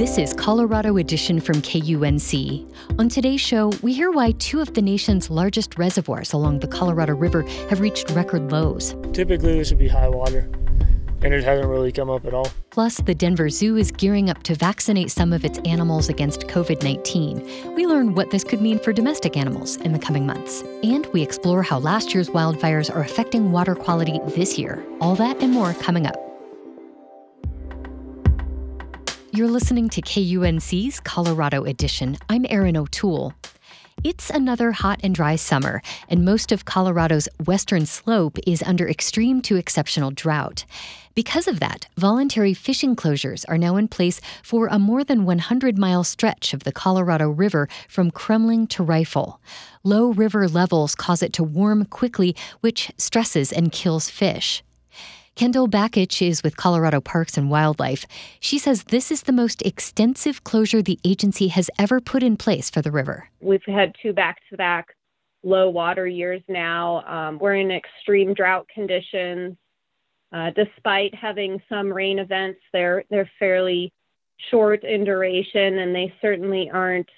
This 0.00 0.16
is 0.16 0.32
Colorado 0.32 0.96
Edition 0.96 1.40
from 1.40 1.56
KUNC. 1.56 2.98
On 2.98 3.10
today's 3.10 3.42
show, 3.42 3.70
we 3.82 3.92
hear 3.92 4.10
why 4.10 4.32
two 4.32 4.62
of 4.62 4.72
the 4.72 4.80
nation's 4.80 5.28
largest 5.28 5.76
reservoirs 5.76 6.32
along 6.32 6.60
the 6.60 6.68
Colorado 6.68 7.14
River 7.14 7.42
have 7.68 7.80
reached 7.80 8.08
record 8.12 8.50
lows. 8.50 8.96
Typically, 9.12 9.58
this 9.58 9.68
would 9.68 9.78
be 9.78 9.88
high 9.88 10.08
water, 10.08 10.48
and 11.20 11.34
it 11.34 11.44
hasn't 11.44 11.68
really 11.68 11.92
come 11.92 12.08
up 12.08 12.24
at 12.24 12.32
all. 12.32 12.50
Plus, 12.70 12.96
the 12.96 13.14
Denver 13.14 13.50
Zoo 13.50 13.76
is 13.76 13.92
gearing 13.92 14.30
up 14.30 14.42
to 14.44 14.54
vaccinate 14.54 15.10
some 15.10 15.34
of 15.34 15.44
its 15.44 15.58
animals 15.66 16.08
against 16.08 16.46
COVID 16.46 16.82
19. 16.82 17.74
We 17.74 17.86
learn 17.86 18.14
what 18.14 18.30
this 18.30 18.42
could 18.42 18.62
mean 18.62 18.78
for 18.78 18.94
domestic 18.94 19.36
animals 19.36 19.76
in 19.76 19.92
the 19.92 19.98
coming 19.98 20.24
months. 20.24 20.62
And 20.82 21.04
we 21.12 21.20
explore 21.20 21.62
how 21.62 21.78
last 21.78 22.14
year's 22.14 22.30
wildfires 22.30 22.90
are 22.90 23.02
affecting 23.02 23.52
water 23.52 23.74
quality 23.74 24.18
this 24.28 24.58
year. 24.58 24.82
All 25.02 25.14
that 25.16 25.42
and 25.42 25.52
more 25.52 25.74
coming 25.74 26.06
up. 26.06 26.29
You're 29.32 29.46
listening 29.46 29.88
to 29.90 30.02
KUNC's 30.02 30.98
Colorado 30.98 31.62
Edition. 31.62 32.18
I'm 32.28 32.44
Erin 32.50 32.76
O'Toole. 32.76 33.32
It's 34.02 34.28
another 34.28 34.72
hot 34.72 34.98
and 35.04 35.14
dry 35.14 35.36
summer, 35.36 35.82
and 36.08 36.24
most 36.24 36.50
of 36.50 36.64
Colorado's 36.64 37.28
western 37.44 37.86
slope 37.86 38.38
is 38.44 38.60
under 38.64 38.88
extreme 38.88 39.40
to 39.42 39.54
exceptional 39.54 40.10
drought. 40.10 40.64
Because 41.14 41.46
of 41.46 41.60
that, 41.60 41.86
voluntary 41.96 42.54
fishing 42.54 42.96
closures 42.96 43.44
are 43.48 43.56
now 43.56 43.76
in 43.76 43.86
place 43.86 44.20
for 44.42 44.66
a 44.66 44.80
more 44.80 45.04
than 45.04 45.24
100 45.24 45.78
mile 45.78 46.02
stretch 46.02 46.52
of 46.52 46.64
the 46.64 46.72
Colorado 46.72 47.30
River 47.30 47.68
from 47.88 48.10
Kremmling 48.10 48.68
to 48.70 48.82
Rifle. 48.82 49.40
Low 49.84 50.12
river 50.12 50.48
levels 50.48 50.96
cause 50.96 51.22
it 51.22 51.32
to 51.34 51.44
warm 51.44 51.84
quickly, 51.84 52.34
which 52.62 52.90
stresses 52.96 53.52
and 53.52 53.70
kills 53.70 54.10
fish. 54.10 54.64
Kendall 55.40 55.68
Bakich 55.68 56.20
is 56.20 56.42
with 56.42 56.58
Colorado 56.58 57.00
Parks 57.00 57.38
and 57.38 57.48
Wildlife. 57.48 58.04
She 58.40 58.58
says 58.58 58.84
this 58.84 59.10
is 59.10 59.22
the 59.22 59.32
most 59.32 59.62
extensive 59.62 60.44
closure 60.44 60.82
the 60.82 60.98
agency 61.02 61.48
has 61.48 61.70
ever 61.78 61.98
put 61.98 62.22
in 62.22 62.36
place 62.36 62.68
for 62.68 62.82
the 62.82 62.90
river. 62.90 63.26
We've 63.40 63.64
had 63.64 63.94
two 64.02 64.12
back 64.12 64.42
to 64.50 64.58
back 64.58 64.88
low 65.42 65.70
water 65.70 66.06
years 66.06 66.42
now. 66.46 67.06
Um, 67.06 67.38
we're 67.38 67.54
in 67.54 67.70
extreme 67.70 68.34
drought 68.34 68.66
conditions. 68.68 69.56
Uh, 70.30 70.50
despite 70.50 71.14
having 71.14 71.62
some 71.70 71.90
rain 71.90 72.18
events, 72.18 72.60
they're, 72.74 73.04
they're 73.08 73.30
fairly 73.38 73.94
short 74.50 74.84
in 74.84 75.04
duration 75.04 75.78
and 75.78 75.94
they 75.94 76.12
certainly 76.20 76.68
aren't 76.70 77.08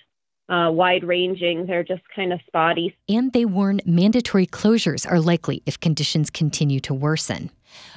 uh, 0.48 0.70
wide 0.70 1.04
ranging. 1.04 1.66
They're 1.66 1.84
just 1.84 2.02
kind 2.14 2.32
of 2.32 2.40
spotty. 2.46 2.96
And 3.08 3.32
they 3.32 3.44
warn 3.44 3.80
mandatory 3.84 4.46
closures 4.46 5.10
are 5.10 5.20
likely 5.20 5.62
if 5.66 5.80
conditions 5.80 6.30
continue 6.30 6.80
to 6.80 6.94
worsen. 6.94 7.50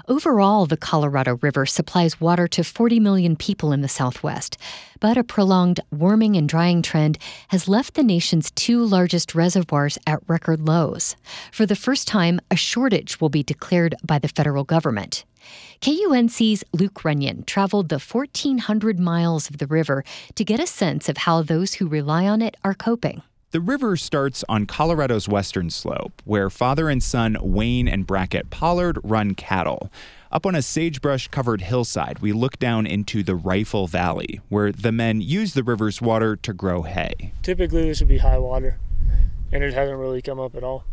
Overall, 0.07 0.65
the 0.65 0.77
Colorado 0.77 1.37
River 1.41 1.65
supplies 1.65 2.21
water 2.21 2.47
to 2.47 2.63
40 2.63 2.99
million 2.99 3.35
people 3.35 3.71
in 3.71 3.81
the 3.81 3.87
Southwest, 3.87 4.57
but 4.99 5.17
a 5.17 5.23
prolonged 5.23 5.79
warming 5.91 6.37
and 6.37 6.47
drying 6.47 6.81
trend 6.81 7.17
has 7.49 7.67
left 7.67 7.95
the 7.95 8.03
nation's 8.03 8.51
two 8.51 8.83
largest 8.85 9.35
reservoirs 9.35 9.97
at 10.07 10.21
record 10.27 10.65
lows. 10.65 11.15
For 11.51 11.65
the 11.65 11.75
first 11.75 12.07
time, 12.07 12.39
a 12.49 12.55
shortage 12.55 13.19
will 13.19 13.29
be 13.29 13.43
declared 13.43 13.95
by 14.03 14.19
the 14.19 14.29
federal 14.29 14.63
government. 14.63 15.25
KUNC's 15.81 16.63
Luke 16.73 17.03
Runyon 17.03 17.43
traveled 17.43 17.89
the 17.89 17.99
1,400 17.99 18.99
miles 18.99 19.49
of 19.49 19.57
the 19.57 19.67
river 19.67 20.03
to 20.35 20.45
get 20.45 20.59
a 20.59 20.67
sense 20.67 21.09
of 21.09 21.17
how 21.17 21.41
those 21.41 21.75
who 21.75 21.87
rely 21.87 22.27
on 22.27 22.41
it 22.41 22.55
are 22.63 22.73
coping. 22.73 23.21
The 23.51 23.61
river 23.61 23.95
starts 23.95 24.43
on 24.49 24.65
Colorado's 24.65 25.29
western 25.29 25.69
slope, 25.69 26.21
where 26.25 26.49
father 26.49 26.89
and 26.89 27.01
son 27.01 27.37
Wayne 27.39 27.87
and 27.87 28.05
Brackett 28.05 28.49
Pollard 28.49 28.99
run 29.01 29.33
cattle. 29.33 29.89
Up 30.29 30.45
on 30.45 30.55
a 30.55 30.61
sagebrush 30.61 31.29
covered 31.29 31.61
hillside, 31.61 32.19
we 32.19 32.33
look 32.33 32.59
down 32.59 32.85
into 32.85 33.23
the 33.23 33.35
Rifle 33.35 33.87
Valley, 33.87 34.41
where 34.49 34.73
the 34.73 34.91
men 34.91 35.21
use 35.21 35.53
the 35.53 35.63
river's 35.63 36.01
water 36.01 36.35
to 36.35 36.53
grow 36.53 36.81
hay. 36.81 37.31
Typically, 37.43 37.87
this 37.87 38.01
would 38.01 38.09
be 38.09 38.17
high 38.17 38.39
water, 38.39 38.77
and 39.53 39.63
it 39.63 39.73
hasn't 39.73 39.99
really 39.99 40.21
come 40.21 40.39
up 40.39 40.55
at 40.55 40.63
all. 40.63 40.83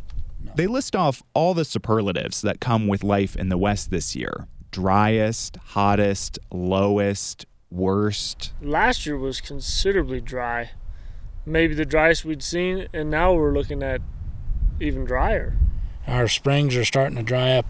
They 0.55 0.67
list 0.67 0.95
off 0.95 1.23
all 1.35 1.55
the 1.55 1.65
superlatives 1.65 2.43
that 2.43 2.61
come 2.61 2.87
with 2.87 3.03
life 3.03 3.37
in 3.37 3.49
the 3.49 3.59
West 3.59 3.91
this 3.91 4.15
year 4.15 4.47
driest, 4.71 5.57
hottest, 5.57 6.39
lowest, 6.51 7.45
worst. 7.71 8.53
Last 8.63 9.05
year 9.05 9.19
was 9.19 9.41
considerably 9.41 10.21
dry 10.21 10.71
maybe 11.45 11.75
the 11.75 11.85
driest 11.85 12.25
we'd 12.25 12.43
seen, 12.43 12.89
and 12.93 13.11
now 13.11 13.35
we're 13.35 13.53
looking 13.53 13.83
at 13.83 14.01
even 14.81 15.05
drier. 15.05 15.57
Our 16.07 16.29
springs 16.29 16.77
are 16.77 16.85
starting 16.85 17.17
to 17.17 17.23
dry 17.23 17.53
up 17.59 17.67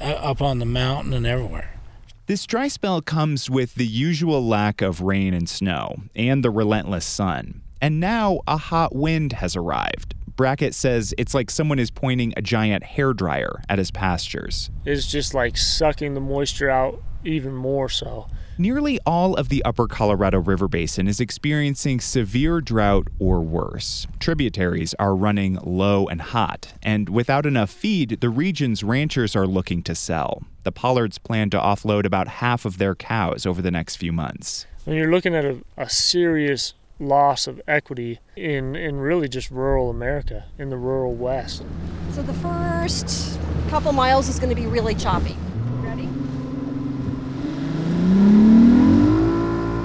uh, 0.00 0.04
up 0.04 0.40
on 0.40 0.58
the 0.58 0.66
mountain 0.66 1.12
and 1.12 1.26
everywhere. 1.26 1.78
This 2.26 2.46
dry 2.46 2.68
spell 2.68 3.02
comes 3.02 3.50
with 3.50 3.74
the 3.74 3.86
usual 3.86 4.46
lack 4.46 4.82
of 4.82 5.00
rain 5.00 5.34
and 5.34 5.48
snow 5.48 5.96
and 6.14 6.44
the 6.44 6.50
relentless 6.50 7.04
sun. 7.04 7.62
And 7.82 7.98
now 7.98 8.40
a 8.46 8.56
hot 8.56 8.94
wind 8.94 9.32
has 9.34 9.56
arrived. 9.56 10.14
Brackett 10.36 10.74
says 10.74 11.14
it's 11.18 11.34
like 11.34 11.50
someone 11.50 11.78
is 11.78 11.90
pointing 11.90 12.32
a 12.36 12.42
giant 12.42 12.82
hair 12.82 13.12
dryer 13.12 13.60
at 13.68 13.78
his 13.78 13.90
pastures. 13.90 14.70
It's 14.84 15.06
just 15.06 15.34
like 15.34 15.56
sucking 15.56 16.14
the 16.14 16.20
moisture 16.20 16.70
out 16.70 17.02
even 17.24 17.54
more 17.54 17.88
so. 17.88 18.26
Nearly 18.58 18.98
all 19.06 19.36
of 19.36 19.48
the 19.48 19.64
upper 19.64 19.86
Colorado 19.86 20.38
River 20.38 20.68
Basin 20.68 21.08
is 21.08 21.20
experiencing 21.20 22.00
severe 22.00 22.60
drought 22.60 23.08
or 23.18 23.40
worse. 23.40 24.06
Tributaries 24.18 24.94
are 24.98 25.14
running 25.14 25.54
low 25.62 26.06
and 26.06 26.20
hot, 26.20 26.74
and 26.82 27.08
without 27.08 27.46
enough 27.46 27.70
feed, 27.70 28.20
the 28.20 28.28
region's 28.28 28.82
ranchers 28.82 29.34
are 29.34 29.46
looking 29.46 29.82
to 29.84 29.94
sell. 29.94 30.42
The 30.64 30.72
Pollards 30.72 31.16
plan 31.16 31.48
to 31.50 31.58
offload 31.58 32.04
about 32.04 32.28
half 32.28 32.66
of 32.66 32.76
their 32.76 32.94
cows 32.94 33.46
over 33.46 33.62
the 33.62 33.70
next 33.70 33.96
few 33.96 34.12
months. 34.12 34.66
When 34.84 34.96
you're 34.96 35.10
looking 35.10 35.34
at 35.34 35.44
a, 35.44 35.58
a 35.78 35.88
serious 35.88 36.74
loss 37.00 37.46
of 37.46 37.60
equity 37.66 38.20
in, 38.36 38.76
in 38.76 39.00
really 39.00 39.28
just 39.28 39.50
rural 39.50 39.90
America, 39.90 40.44
in 40.58 40.70
the 40.70 40.76
rural 40.76 41.14
West. 41.14 41.64
So 42.12 42.22
the 42.22 42.34
first 42.34 43.40
couple 43.68 43.92
miles 43.92 44.28
is 44.28 44.38
going 44.38 44.50
to 44.50 44.60
be 44.60 44.66
really 44.66 44.94
choppy. 44.94 45.36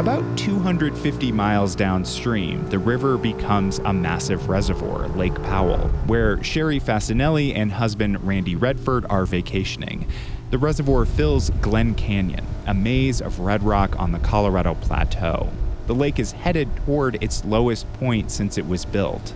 About 0.05 0.37
250 0.37 1.31
miles 1.31 1.73
downstream, 1.73 2.69
the 2.69 2.77
river 2.77 3.17
becomes 3.17 3.79
a 3.79 3.91
massive 3.91 4.49
reservoir, 4.49 5.07
Lake 5.09 5.33
Powell, 5.43 5.87
where 6.05 6.43
Sherry 6.43 6.79
Fasinelli 6.79 7.55
and 7.55 7.71
husband 7.71 8.23
Randy 8.23 8.55
Redford 8.55 9.07
are 9.09 9.25
vacationing. 9.25 10.07
The 10.51 10.59
reservoir 10.59 11.05
fills 11.05 11.49
Glen 11.61 11.95
Canyon, 11.95 12.45
a 12.67 12.73
maze 12.75 13.19
of 13.19 13.39
red 13.39 13.63
rock 13.63 13.99
on 13.99 14.11
the 14.11 14.19
Colorado 14.19 14.75
Plateau. 14.75 15.49
The 15.87 15.95
lake 15.95 16.19
is 16.19 16.31
headed 16.31 16.75
toward 16.77 17.21
its 17.23 17.45
lowest 17.45 17.91
point 17.93 18.31
since 18.31 18.57
it 18.57 18.65
was 18.65 18.85
built. 18.85 19.33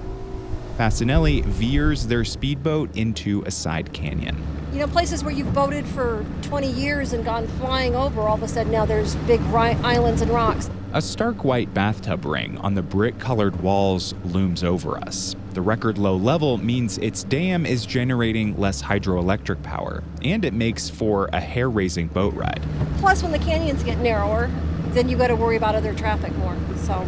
Fasinelli 0.77 1.43
veers 1.45 2.07
their 2.07 2.23
speedboat 2.23 2.95
into 2.95 3.43
a 3.45 3.51
side 3.51 3.91
canyon. 3.93 4.41
You 4.71 4.79
know, 4.79 4.87
places 4.87 5.23
where 5.23 5.33
you've 5.33 5.53
boated 5.53 5.85
for 5.85 6.25
20 6.43 6.71
years 6.71 7.13
and 7.13 7.25
gone 7.25 7.47
flying 7.47 7.95
over, 7.95 8.21
all 8.21 8.35
of 8.35 8.43
a 8.43 8.47
sudden 8.47 8.71
now 8.71 8.85
there's 8.85 9.15
big 9.27 9.41
ri- 9.47 9.75
islands 9.83 10.21
and 10.21 10.31
rocks. 10.31 10.69
A 10.93 11.01
stark 11.01 11.43
white 11.43 11.71
bathtub 11.73 12.25
ring 12.25 12.57
on 12.59 12.73
the 12.73 12.81
brick 12.81 13.19
colored 13.19 13.61
walls 13.61 14.15
looms 14.25 14.63
over 14.63 14.97
us. 14.97 15.35
The 15.53 15.61
record 15.61 15.99
low 15.99 16.15
level 16.15 16.57
means 16.57 16.97
its 16.97 17.23
dam 17.23 17.65
is 17.65 17.85
generating 17.85 18.57
less 18.57 18.81
hydroelectric 18.81 19.61
power, 19.61 20.03
and 20.23 20.43
it 20.43 20.53
makes 20.53 20.89
for 20.89 21.29
a 21.33 21.39
hair 21.39 21.69
raising 21.69 22.07
boat 22.07 22.33
ride. 22.33 22.61
Plus, 22.97 23.21
when 23.21 23.31
the 23.31 23.39
canyons 23.39 23.83
get 23.83 23.99
narrower, 23.99 24.49
then 24.93 25.09
you 25.09 25.17
got 25.17 25.27
to 25.27 25.35
worry 25.35 25.55
about 25.55 25.75
other 25.75 25.93
traffic 25.93 26.35
more. 26.37 26.57
So 26.77 27.07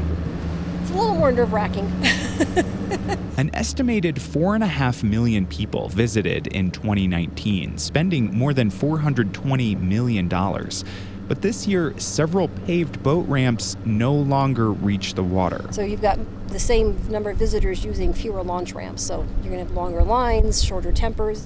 it's 0.82 0.92
a 0.92 0.94
little 0.94 1.16
more 1.16 1.32
nerve 1.32 1.54
wracking. 1.54 1.86
An 3.38 3.50
estimated 3.54 4.16
4.5 4.16 5.04
million 5.04 5.46
people 5.48 5.90
visited 5.90 6.48
in 6.48 6.72
2019, 6.72 7.78
spending 7.78 8.38
more 8.38 8.54
than 8.54 8.70
$420 8.70 9.80
million. 9.82 10.28
But 10.28 11.42
this 11.42 11.66
year, 11.66 11.98
several 11.98 12.50
paved 12.50 13.02
boat 13.04 13.26
ramps 13.30 13.78
no 13.86 14.14
longer 14.14 14.72
reach 14.72 15.14
the 15.14 15.24
water. 15.24 15.66
So 15.72 15.82
you've 15.82 16.02
got 16.02 16.20
the 16.50 16.60
same 16.60 17.00
number 17.10 17.30
of 17.30 17.38
visitors 17.38 17.86
using 17.86 18.14
fewer 18.14 18.44
launch 18.44 18.74
ramps. 18.74 19.02
So 19.02 19.26
you're 19.42 19.54
going 19.54 19.60
to 19.60 19.66
have 19.66 19.72
longer 19.72 20.04
lines, 20.04 20.62
shorter 20.62 20.92
tempers. 20.92 21.46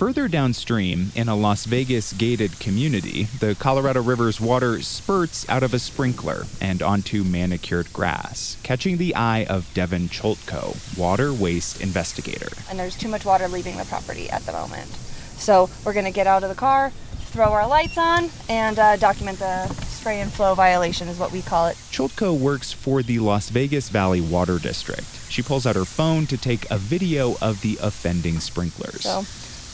Further 0.00 0.28
downstream, 0.28 1.12
in 1.14 1.28
a 1.28 1.36
Las 1.36 1.66
Vegas 1.66 2.14
gated 2.14 2.58
community, 2.58 3.24
the 3.38 3.54
Colorado 3.54 4.00
River's 4.00 4.40
water 4.40 4.80
spurts 4.80 5.46
out 5.50 5.62
of 5.62 5.74
a 5.74 5.78
sprinkler 5.78 6.46
and 6.58 6.82
onto 6.82 7.22
manicured 7.22 7.92
grass, 7.92 8.56
catching 8.62 8.96
the 8.96 9.14
eye 9.14 9.44
of 9.44 9.70
Devin 9.74 10.08
Choltko, 10.08 10.96
water 10.96 11.34
waste 11.34 11.82
investigator. 11.82 12.48
And 12.70 12.78
there's 12.78 12.96
too 12.96 13.08
much 13.08 13.26
water 13.26 13.46
leaving 13.46 13.76
the 13.76 13.84
property 13.84 14.30
at 14.30 14.40
the 14.46 14.52
moment. 14.52 14.88
So 15.36 15.68
we're 15.84 15.92
going 15.92 16.06
to 16.06 16.10
get 16.10 16.26
out 16.26 16.44
of 16.44 16.48
the 16.48 16.54
car, 16.54 16.92
throw 17.18 17.52
our 17.52 17.68
lights 17.68 17.98
on, 17.98 18.30
and 18.48 18.78
uh, 18.78 18.96
document 18.96 19.38
the 19.38 19.66
spray 19.84 20.22
and 20.22 20.32
flow 20.32 20.54
violation, 20.54 21.08
is 21.08 21.18
what 21.18 21.30
we 21.30 21.42
call 21.42 21.66
it. 21.66 21.76
Choltko 21.92 22.40
works 22.40 22.72
for 22.72 23.02
the 23.02 23.18
Las 23.18 23.50
Vegas 23.50 23.90
Valley 23.90 24.22
Water 24.22 24.58
District. 24.58 25.04
She 25.28 25.42
pulls 25.42 25.66
out 25.66 25.76
her 25.76 25.84
phone 25.84 26.24
to 26.28 26.38
take 26.38 26.70
a 26.70 26.78
video 26.78 27.36
of 27.42 27.60
the 27.60 27.78
offending 27.82 28.40
sprinklers. 28.40 29.02
So 29.02 29.24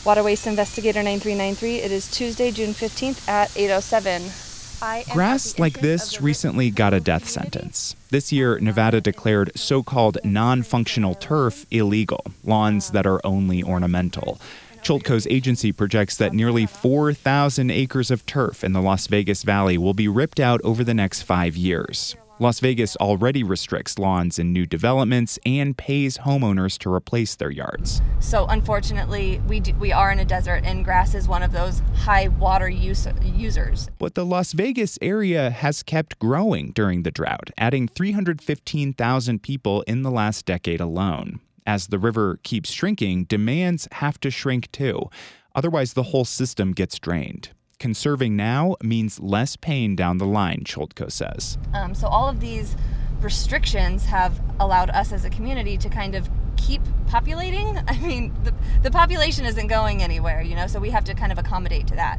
Water 0.06 0.22
Waste 0.22 0.46
Investigator 0.46 1.02
9393. 1.02 1.78
It 1.78 1.90
is 1.90 2.08
Tuesday, 2.08 2.52
June 2.52 2.72
15th 2.72 3.28
at 3.28 3.50
8:07. 3.56 5.12
Grass 5.12 5.58
like 5.58 5.80
this 5.80 6.20
recently 6.20 6.70
got 6.70 6.94
a 6.94 7.00
death 7.00 7.28
sentence. 7.28 7.96
This 8.10 8.30
year, 8.30 8.60
Nevada 8.60 9.00
declared 9.00 9.50
so 9.56 9.82
called 9.82 10.18
non 10.22 10.62
functional 10.62 11.16
turf 11.16 11.66
illegal, 11.72 12.24
lawns 12.44 12.92
that 12.92 13.04
are 13.04 13.20
only 13.24 13.64
ornamental. 13.64 14.40
Chultco's 14.80 15.26
agency 15.26 15.72
projects 15.72 16.16
that 16.18 16.32
nearly 16.32 16.66
4,000 16.66 17.72
acres 17.72 18.12
of 18.12 18.24
turf 18.26 18.62
in 18.62 18.74
the 18.74 18.80
Las 18.80 19.08
Vegas 19.08 19.42
Valley 19.42 19.76
will 19.76 19.94
be 19.94 20.06
ripped 20.06 20.38
out 20.38 20.60
over 20.62 20.84
the 20.84 20.94
next 20.94 21.22
five 21.22 21.56
years. 21.56 22.14
Las 22.38 22.60
Vegas 22.60 22.96
already 22.96 23.42
restricts 23.42 23.98
lawns 23.98 24.38
in 24.38 24.52
new 24.52 24.66
developments 24.66 25.38
and 25.46 25.74
pays 25.74 26.18
homeowners 26.18 26.76
to 26.76 26.92
replace 26.92 27.34
their 27.34 27.50
yards. 27.50 28.02
So 28.20 28.44
unfortunately, 28.48 29.40
we 29.48 29.58
do, 29.58 29.72
we 29.76 29.90
are 29.90 30.12
in 30.12 30.18
a 30.18 30.24
desert, 30.24 30.62
and 30.66 30.84
grass 30.84 31.14
is 31.14 31.26
one 31.26 31.42
of 31.42 31.52
those 31.52 31.80
high 31.94 32.28
water 32.28 32.68
use, 32.68 33.08
users. 33.22 33.88
But 33.98 34.16
the 34.16 34.26
Las 34.26 34.52
Vegas 34.52 34.98
area 35.00 35.48
has 35.48 35.82
kept 35.82 36.18
growing 36.18 36.72
during 36.72 37.04
the 37.04 37.10
drought, 37.10 37.50
adding 37.56 37.88
315,000 37.88 39.42
people 39.42 39.80
in 39.86 40.02
the 40.02 40.10
last 40.10 40.44
decade 40.44 40.80
alone. 40.82 41.40
As 41.66 41.86
the 41.86 41.98
river 41.98 42.38
keeps 42.42 42.70
shrinking, 42.70 43.24
demands 43.24 43.88
have 43.92 44.20
to 44.20 44.30
shrink 44.30 44.70
too. 44.72 45.08
Otherwise, 45.54 45.94
the 45.94 46.02
whole 46.02 46.26
system 46.26 46.72
gets 46.72 46.98
drained. 46.98 47.48
Conserving 47.78 48.36
now 48.36 48.76
means 48.82 49.20
less 49.20 49.56
pain 49.56 49.94
down 49.94 50.16
the 50.16 50.26
line, 50.26 50.62
Chultco 50.64 51.12
says. 51.12 51.58
Um, 51.74 51.94
so 51.94 52.06
all 52.06 52.28
of 52.28 52.40
these 52.40 52.74
restrictions 53.20 54.06
have 54.06 54.40
allowed 54.58 54.90
us 54.90 55.12
as 55.12 55.24
a 55.24 55.30
community 55.30 55.76
to 55.78 55.88
kind 55.90 56.14
of 56.14 56.28
keep 56.56 56.80
populating. 57.06 57.78
I 57.88 57.98
mean, 57.98 58.34
the, 58.44 58.54
the 58.82 58.90
population 58.90 59.44
isn't 59.44 59.66
going 59.66 60.02
anywhere, 60.02 60.40
you 60.40 60.54
know, 60.54 60.66
so 60.66 60.80
we 60.80 60.90
have 60.90 61.04
to 61.04 61.14
kind 61.14 61.32
of 61.32 61.38
accommodate 61.38 61.86
to 61.88 61.96
that. 61.96 62.18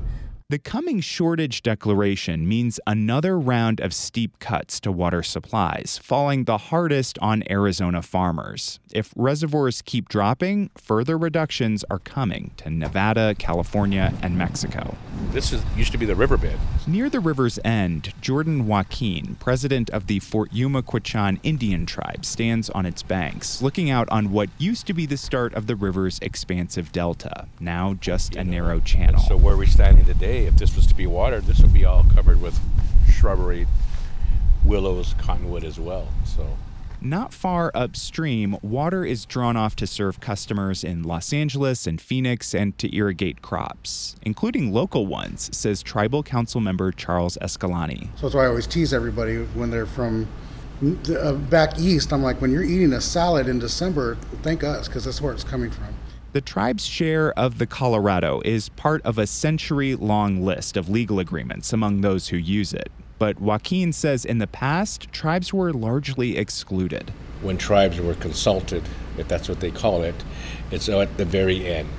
The 0.49 0.59
coming 0.59 1.01
shortage 1.01 1.61
declaration 1.61 2.47
means 2.47 2.79
another 2.87 3.37
round 3.37 3.81
of 3.81 3.93
steep 3.93 4.39
cuts 4.39 4.79
to 4.79 4.93
water 4.93 5.21
supplies, 5.21 5.99
falling 6.01 6.45
the 6.45 6.57
hardest 6.57 7.19
on 7.19 7.43
Arizona 7.49 8.01
farmers. 8.01 8.79
If 8.93 9.13
reservoirs 9.17 9.81
keep 9.81 10.07
dropping, 10.07 10.69
further 10.77 11.17
reductions 11.17 11.83
are 11.89 11.99
coming 11.99 12.51
to 12.57 12.69
Nevada, 12.69 13.35
California, 13.37 14.13
and 14.21 14.37
Mexico. 14.37 14.95
This 15.31 15.51
is, 15.51 15.61
used 15.75 15.91
to 15.91 15.97
be 15.97 16.05
the 16.05 16.15
riverbed. 16.15 16.57
Near 16.87 17.09
the 17.09 17.19
river's 17.19 17.59
end, 17.65 18.13
Jordan 18.21 18.67
Joaquin, 18.67 19.35
president 19.41 19.89
of 19.89 20.07
the 20.07 20.19
Fort 20.19 20.53
Yuma 20.53 20.81
Quechan 20.81 21.41
Indian 21.43 21.85
tribe, 21.85 22.23
stands 22.23 22.69
on 22.69 22.85
its 22.85 23.03
banks, 23.03 23.61
looking 23.61 23.89
out 23.89 24.07
on 24.11 24.31
what 24.31 24.47
used 24.57 24.87
to 24.87 24.93
be 24.93 25.05
the 25.05 25.17
start 25.17 25.53
of 25.55 25.67
the 25.67 25.75
river's 25.75 26.19
expansive 26.19 26.93
delta, 26.93 27.49
now 27.59 27.95
just 27.95 28.35
you 28.35 28.39
a 28.39 28.43
know, 28.45 28.51
narrow 28.51 28.79
channel. 28.79 29.19
So 29.19 29.35
where 29.35 29.57
we're 29.57 29.65
standing 29.65 30.05
today, 30.05 30.36
if 30.45 30.57
this 30.57 30.75
was 30.75 30.87
to 30.87 30.95
be 30.95 31.07
watered, 31.07 31.45
this 31.45 31.59
would 31.59 31.73
be 31.73 31.85
all 31.85 32.05
covered 32.13 32.41
with 32.41 32.59
shrubbery, 33.09 33.67
willows, 34.63 35.15
cottonwood 35.17 35.63
as 35.63 35.79
well. 35.79 36.07
So 36.25 36.57
not 36.99 37.33
far 37.33 37.71
upstream, 37.75 38.57
water 38.61 39.05
is 39.05 39.25
drawn 39.25 39.55
off 39.55 39.75
to 39.77 39.87
serve 39.87 40.19
customers 40.19 40.83
in 40.83 41.03
Los 41.03 41.31
Angeles 41.31 41.85
and 41.85 42.01
Phoenix 42.01 42.55
and 42.55 42.77
to 42.79 42.95
irrigate 42.95 43.41
crops, 43.41 44.15
including 44.23 44.73
local 44.73 45.05
ones, 45.05 45.55
says 45.55 45.83
Tribal 45.83 46.23
Council 46.23 46.59
member 46.59 46.91
Charles 46.91 47.37
Escalanti. 47.41 48.07
So 48.15 48.23
that's 48.23 48.35
why 48.35 48.45
I 48.45 48.47
always 48.47 48.65
tease 48.65 48.93
everybody 48.93 49.37
when 49.37 49.69
they're 49.69 49.85
from 49.85 50.27
uh, 51.09 51.33
back 51.33 51.79
east. 51.79 52.11
I'm 52.11 52.23
like, 52.23 52.41
when 52.41 52.51
you're 52.51 52.63
eating 52.63 52.93
a 52.93 53.01
salad 53.01 53.47
in 53.47 53.59
December, 53.59 54.15
thank 54.41 54.63
us, 54.63 54.87
because 54.87 55.05
that's 55.05 55.21
where 55.21 55.33
it's 55.33 55.43
coming 55.43 55.69
from. 55.69 55.96
The 56.37 56.41
tribe's 56.41 56.85
share 56.85 57.31
of 57.31 57.57
the 57.57 57.65
Colorado 57.65 58.43
is 58.45 58.69
part 58.69 59.01
of 59.01 59.17
a 59.17 59.25
century 59.25 59.95
long 59.95 60.43
list 60.43 60.77
of 60.77 60.87
legal 60.87 61.17
agreements 61.17 61.73
among 61.73 62.01
those 62.01 62.27
who 62.27 62.37
use 62.37 62.75
it. 62.75 62.91
But 63.17 63.41
Joaquin 63.41 63.91
says 63.91 64.23
in 64.23 64.37
the 64.37 64.45
past, 64.45 65.11
tribes 65.11 65.51
were 65.51 65.73
largely 65.73 66.37
excluded. 66.37 67.11
When 67.41 67.57
tribes 67.57 67.99
were 67.99 68.13
consulted, 68.13 68.83
if 69.17 69.27
that's 69.27 69.49
what 69.49 69.61
they 69.61 69.71
call 69.71 70.03
it, 70.03 70.13
it's 70.69 70.87
at 70.89 71.17
the 71.17 71.25
very 71.25 71.65
end. 71.65 71.89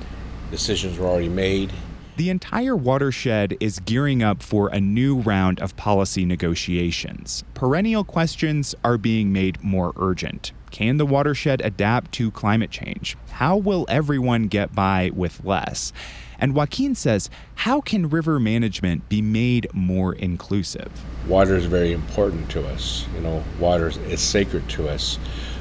Decisions 0.51 0.97
were 0.97 1.07
already 1.07 1.27
made. 1.27 1.73
The 2.19 2.29
entire 2.29 2.75
watershed 2.75 3.55
is 3.61 3.79
gearing 3.79 4.21
up 4.21 4.43
for 4.43 4.67
a 4.67 4.81
new 4.81 5.21
round 5.21 5.61
of 5.61 5.77
policy 5.77 6.25
negotiations. 6.25 7.45
Perennial 7.53 8.03
questions 8.03 8.75
are 8.83 8.97
being 8.97 9.31
made 9.31 9.63
more 9.63 9.93
urgent. 9.95 10.51
Can 10.69 10.97
the 10.97 11.05
watershed 11.05 11.61
adapt 11.63 12.11
to 12.15 12.29
climate 12.31 12.71
change? 12.71 13.15
How 13.29 13.55
will 13.55 13.85
everyone 13.87 14.49
get 14.49 14.75
by 14.75 15.11
with 15.13 15.45
less? 15.45 15.93
And 16.39 16.53
Joaquin 16.53 16.93
says, 16.93 17.29
how 17.55 17.79
can 17.79 18.09
river 18.09 18.37
management 18.37 19.07
be 19.07 19.21
made 19.21 19.73
more 19.73 20.11
inclusive? 20.13 20.91
Water 21.25 21.55
is 21.55 21.67
very 21.67 21.93
important 21.93 22.51
to 22.51 22.67
us. 22.67 23.05
You 23.15 23.21
know, 23.21 23.41
water 23.61 23.93
is 24.09 24.19
sacred 24.19 24.67
to 24.71 24.89
us. 24.89 25.17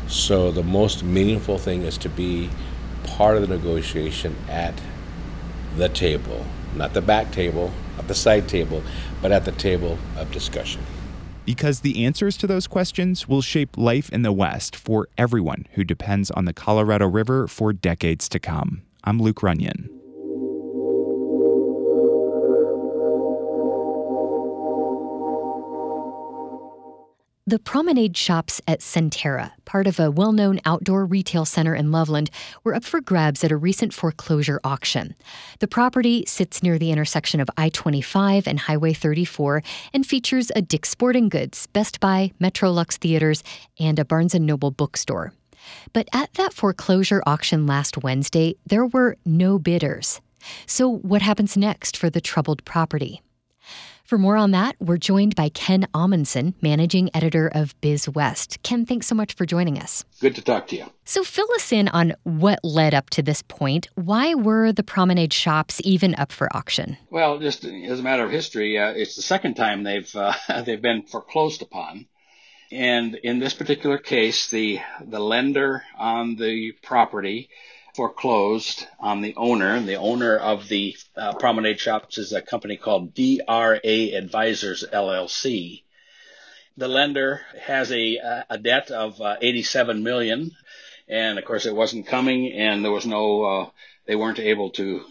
So 0.08 0.50
the 0.50 0.64
most 0.64 1.05
meaningful 1.05 1.56
thing 1.56 1.82
is 1.82 1.96
to 1.99 2.08
be 2.08 2.50
part 3.05 3.37
of 3.37 3.49
the 3.49 3.56
negotiation 3.56 4.34
at 4.49 4.75
the 5.76 5.88
table, 5.88 6.44
not 6.75 6.94
the 6.94 7.03
back 7.03 7.31
table, 7.32 7.73
not 7.97 8.09
the 8.09 8.15
side 8.15 8.49
table, 8.49 8.82
but 9.20 9.32
at 9.32 9.44
the 9.44 9.53
table 9.53 9.99
of 10.17 10.31
discussion. 10.32 10.82
Because 11.44 11.81
the 11.81 12.05
answers 12.05 12.37
to 12.38 12.47
those 12.47 12.67
questions 12.67 13.26
will 13.26 13.41
shape 13.41 13.79
life 13.79 14.11
in 14.11 14.23
the 14.23 14.32
West 14.32 14.76
for 14.76 15.09
everyone 15.17 15.67
who 15.73 15.85
depends 15.85 16.31
on 16.31 16.44
the 16.44 16.53
Colorado 16.53 17.06
River 17.06 17.49
for 17.49 17.73
decades 17.73 18.29
to 18.29 18.38
come. 18.38 18.82
I'm 19.05 19.19
Luke 19.19 19.43
Runyon. 19.43 19.97
The 27.48 27.58
promenade 27.58 28.14
shops 28.14 28.60
at 28.68 28.80
Centerra, 28.80 29.52
part 29.64 29.86
of 29.86 29.98
a 29.98 30.10
well 30.10 30.32
known 30.32 30.60
outdoor 30.66 31.06
retail 31.06 31.46
center 31.46 31.74
in 31.74 31.90
Loveland, 31.90 32.28
were 32.62 32.74
up 32.74 32.84
for 32.84 33.00
grabs 33.00 33.42
at 33.42 33.50
a 33.50 33.56
recent 33.56 33.94
foreclosure 33.94 34.60
auction. 34.64 35.14
The 35.60 35.66
property 35.66 36.26
sits 36.26 36.62
near 36.62 36.78
the 36.78 36.90
intersection 36.90 37.40
of 37.40 37.48
I 37.56 37.70
25 37.70 38.46
and 38.46 38.60
Highway 38.60 38.92
34 38.92 39.62
and 39.94 40.06
features 40.06 40.52
a 40.54 40.60
Dick's 40.60 40.90
Sporting 40.90 41.30
Goods, 41.30 41.66
Best 41.68 42.00
Buy, 42.00 42.32
Metrolux 42.38 42.98
Theaters, 42.98 43.42
and 43.80 43.98
a 43.98 44.04
Barnes 44.04 44.34
& 44.34 44.38
Noble 44.38 44.70
bookstore. 44.70 45.32
But 45.94 46.06
at 46.12 46.34
that 46.34 46.52
foreclosure 46.52 47.22
auction 47.24 47.66
last 47.66 48.02
Wednesday, 48.02 48.56
there 48.66 48.84
were 48.84 49.16
no 49.24 49.58
bidders. 49.58 50.20
So, 50.66 50.86
what 50.86 51.22
happens 51.22 51.56
next 51.56 51.96
for 51.96 52.10
the 52.10 52.20
troubled 52.20 52.62
property? 52.66 53.22
For 54.08 54.16
more 54.16 54.38
on 54.38 54.52
that, 54.52 54.75
we're 54.81 54.96
joined 54.96 55.37
by 55.37 55.50
Ken 55.50 55.86
Amundsen, 55.93 56.55
managing 56.62 57.10
editor 57.12 57.46
of 57.46 57.79
BizWest. 57.82 58.62
Ken, 58.62 58.86
thanks 58.86 59.06
so 59.06 59.15
much 59.15 59.34
for 59.34 59.44
joining 59.44 59.79
us. 59.79 60.03
Good 60.19 60.34
to 60.36 60.41
talk 60.41 60.67
to 60.69 60.77
you. 60.77 60.86
So, 61.05 61.22
fill 61.22 61.46
us 61.56 61.72
in 61.72 61.88
on 61.88 62.15
what 62.22 62.58
led 62.65 62.94
up 62.94 63.10
to 63.10 63.22
this 63.22 63.43
point. 63.43 63.86
Why 63.96 64.34
were 64.34 64.72
the 64.72 64.82
promenade 64.82 65.34
shops 65.34 65.82
even 65.84 66.15
up 66.15 66.32
for 66.32 66.48
auction? 66.56 66.96
Well, 67.10 67.38
just 67.38 67.67
as 67.67 68.00
a 68.00 68.03
matter 68.03 68.24
of 68.24 68.31
history, 68.31 68.79
uh, 68.79 68.93
it's 68.93 69.15
the 69.15 69.20
second 69.20 69.56
time 69.56 69.82
they've 69.82 70.17
uh, 70.17 70.32
they've 70.65 70.81
been 70.81 71.03
foreclosed 71.03 71.60
upon. 71.60 72.06
And 72.72 73.15
in 73.15 73.41
this 73.41 73.53
particular 73.53 73.98
case, 73.98 74.48
the 74.48 74.81
the 75.05 75.20
lender 75.20 75.82
on 75.98 76.36
the 76.36 76.72
property 76.82 77.50
foreclosed 77.98 78.86
on 79.00 79.22
the 79.22 79.34
owner. 79.36 79.81
The 79.81 79.96
owner 79.96 80.36
of 80.36 80.69
the 80.69 80.96
uh, 81.17 81.34
Promenade 81.34 81.81
Shops 81.81 82.17
is 82.17 82.32
a 82.32 82.40
company 82.40 82.76
called 82.76 83.12
DRA 83.12 83.81
Advisors 84.14 84.84
LLC. 84.93 85.82
The 86.76 86.86
lender 86.86 87.40
has 87.60 87.90
a, 87.90 88.44
a 88.48 88.56
debt 88.56 88.93
of 88.93 89.20
uh, 89.20 89.38
87 89.43 90.05
million, 90.05 90.52
and 91.08 91.40
of 91.40 91.44
course 91.44 91.67
it 91.67 91.74
wasn't 91.74 92.06
coming, 92.06 92.52
and 92.52 92.84
there 92.84 92.93
was 92.93 93.05
no. 93.05 93.44
Uh, 93.44 93.70
they 94.06 94.14
weren't 94.14 94.38
able 94.38 94.70
to 94.70 95.02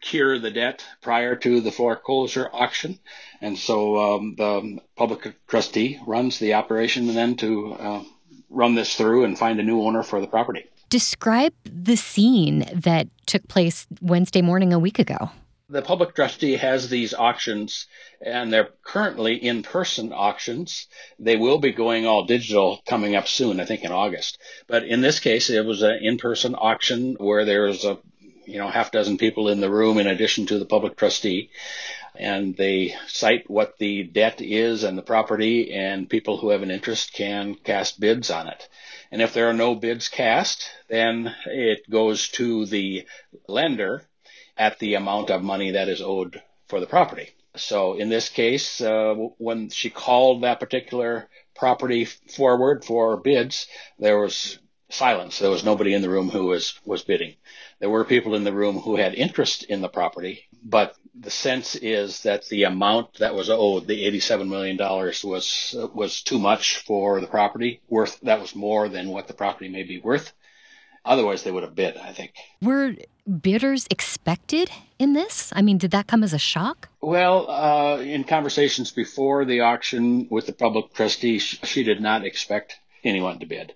cure 0.00 0.38
the 0.38 0.52
debt 0.52 0.86
prior 1.02 1.34
to 1.34 1.60
the 1.60 1.72
foreclosure 1.72 2.48
auction, 2.52 3.00
and 3.40 3.58
so 3.58 3.98
um, 3.98 4.36
the 4.36 4.78
public 4.94 5.34
trustee 5.48 5.98
runs 6.06 6.38
the 6.38 6.54
operation 6.54 7.12
then 7.12 7.34
to 7.38 7.72
uh, 7.72 8.04
run 8.48 8.76
this 8.76 8.94
through 8.94 9.24
and 9.24 9.36
find 9.36 9.58
a 9.58 9.64
new 9.64 9.82
owner 9.82 10.04
for 10.04 10.20
the 10.20 10.28
property. 10.28 10.66
Describe 10.96 11.52
the 11.64 11.94
scene 11.94 12.64
that 12.72 13.06
took 13.26 13.46
place 13.48 13.86
Wednesday 14.00 14.40
morning 14.40 14.72
a 14.72 14.78
week 14.78 14.98
ago. 14.98 15.30
The 15.68 15.82
public 15.82 16.14
trustee 16.14 16.56
has 16.56 16.88
these 16.88 17.12
auctions, 17.12 17.86
and 18.24 18.50
they're 18.50 18.70
currently 18.82 19.34
in 19.34 19.62
person 19.62 20.10
auctions. 20.14 20.86
They 21.18 21.36
will 21.36 21.58
be 21.58 21.72
going 21.72 22.06
all 22.06 22.24
digital 22.24 22.80
coming 22.88 23.14
up 23.14 23.28
soon, 23.28 23.60
I 23.60 23.66
think 23.66 23.84
in 23.84 23.92
August. 23.92 24.38
But 24.68 24.84
in 24.84 25.02
this 25.02 25.20
case, 25.20 25.50
it 25.50 25.66
was 25.66 25.82
an 25.82 25.98
in 26.00 26.16
person 26.16 26.54
auction 26.54 27.16
where 27.18 27.44
there's 27.44 27.84
a 27.84 27.98
you 28.46 28.58
know 28.58 28.68
half 28.68 28.90
dozen 28.90 29.18
people 29.18 29.48
in 29.48 29.60
the 29.60 29.70
room 29.70 29.98
in 29.98 30.06
addition 30.06 30.46
to 30.46 30.58
the 30.58 30.64
public 30.64 30.96
trustee 30.96 31.50
and 32.14 32.56
they 32.56 32.94
cite 33.08 33.48
what 33.50 33.76
the 33.78 34.02
debt 34.04 34.40
is 34.40 34.84
and 34.84 34.96
the 34.96 35.02
property 35.02 35.72
and 35.72 36.08
people 36.08 36.38
who 36.38 36.48
have 36.50 36.62
an 36.62 36.70
interest 36.70 37.12
can 37.12 37.54
cast 37.54 38.00
bids 38.00 38.30
on 38.30 38.48
it 38.48 38.68
and 39.10 39.22
if 39.22 39.32
there 39.32 39.48
are 39.48 39.54
no 39.54 39.74
bids 39.74 40.08
cast, 40.08 40.68
then 40.88 41.34
it 41.46 41.88
goes 41.88 42.28
to 42.30 42.66
the 42.66 43.06
lender 43.46 44.02
at 44.56 44.78
the 44.78 44.94
amount 44.94 45.30
of 45.30 45.42
money 45.42 45.72
that 45.72 45.88
is 45.88 46.02
owed 46.02 46.42
for 46.68 46.80
the 46.80 46.86
property. 46.86 47.30
So 47.54 47.94
in 47.94 48.08
this 48.08 48.28
case, 48.28 48.80
uh, 48.80 49.14
when 49.38 49.70
she 49.70 49.90
called 49.90 50.42
that 50.42 50.60
particular 50.60 51.28
property 51.54 52.04
forward 52.04 52.84
for 52.84 53.16
bids, 53.16 53.66
there 53.98 54.18
was 54.18 54.58
silence. 54.96 55.38
There 55.38 55.50
was 55.50 55.64
nobody 55.64 55.94
in 55.94 56.02
the 56.02 56.10
room 56.10 56.30
who 56.30 56.46
was, 56.46 56.78
was 56.84 57.04
bidding. 57.04 57.34
There 57.78 57.90
were 57.90 58.04
people 58.04 58.34
in 58.34 58.44
the 58.44 58.52
room 58.52 58.78
who 58.78 58.96
had 58.96 59.14
interest 59.14 59.64
in 59.64 59.82
the 59.82 59.88
property, 59.88 60.44
but 60.64 60.96
the 61.18 61.30
sense 61.30 61.74
is 61.74 62.22
that 62.22 62.46
the 62.46 62.64
amount 62.64 63.18
that 63.18 63.34
was 63.34 63.50
owed, 63.50 63.86
the 63.86 64.04
$87 64.04 64.48
million, 64.48 64.76
was 64.78 65.74
was 65.94 66.22
too 66.22 66.38
much 66.38 66.78
for 66.78 67.20
the 67.20 67.26
property. 67.26 67.80
Worth 67.88 68.20
that 68.20 68.40
was 68.40 68.54
more 68.54 68.88
than 68.88 69.08
what 69.10 69.28
the 69.28 69.34
property 69.34 69.68
may 69.68 69.82
be 69.82 69.98
worth. 69.98 70.32
Otherwise, 71.04 71.44
they 71.44 71.52
would 71.52 71.62
have 71.62 71.74
bid. 71.74 71.96
I 71.96 72.12
think. 72.12 72.32
Were 72.60 72.94
bidders 73.40 73.86
expected 73.90 74.70
in 74.98 75.12
this? 75.12 75.52
I 75.54 75.62
mean, 75.62 75.78
did 75.78 75.92
that 75.92 76.06
come 76.06 76.24
as 76.24 76.32
a 76.32 76.38
shock? 76.38 76.88
Well, 77.00 77.48
uh, 77.48 77.98
in 77.98 78.24
conversations 78.24 78.90
before 78.90 79.44
the 79.44 79.60
auction 79.60 80.26
with 80.30 80.46
the 80.46 80.52
public 80.52 80.94
trustee, 80.94 81.38
she 81.38 81.84
did 81.84 82.00
not 82.00 82.24
expect 82.24 82.78
anyone 83.04 83.38
to 83.38 83.46
bid 83.46 83.74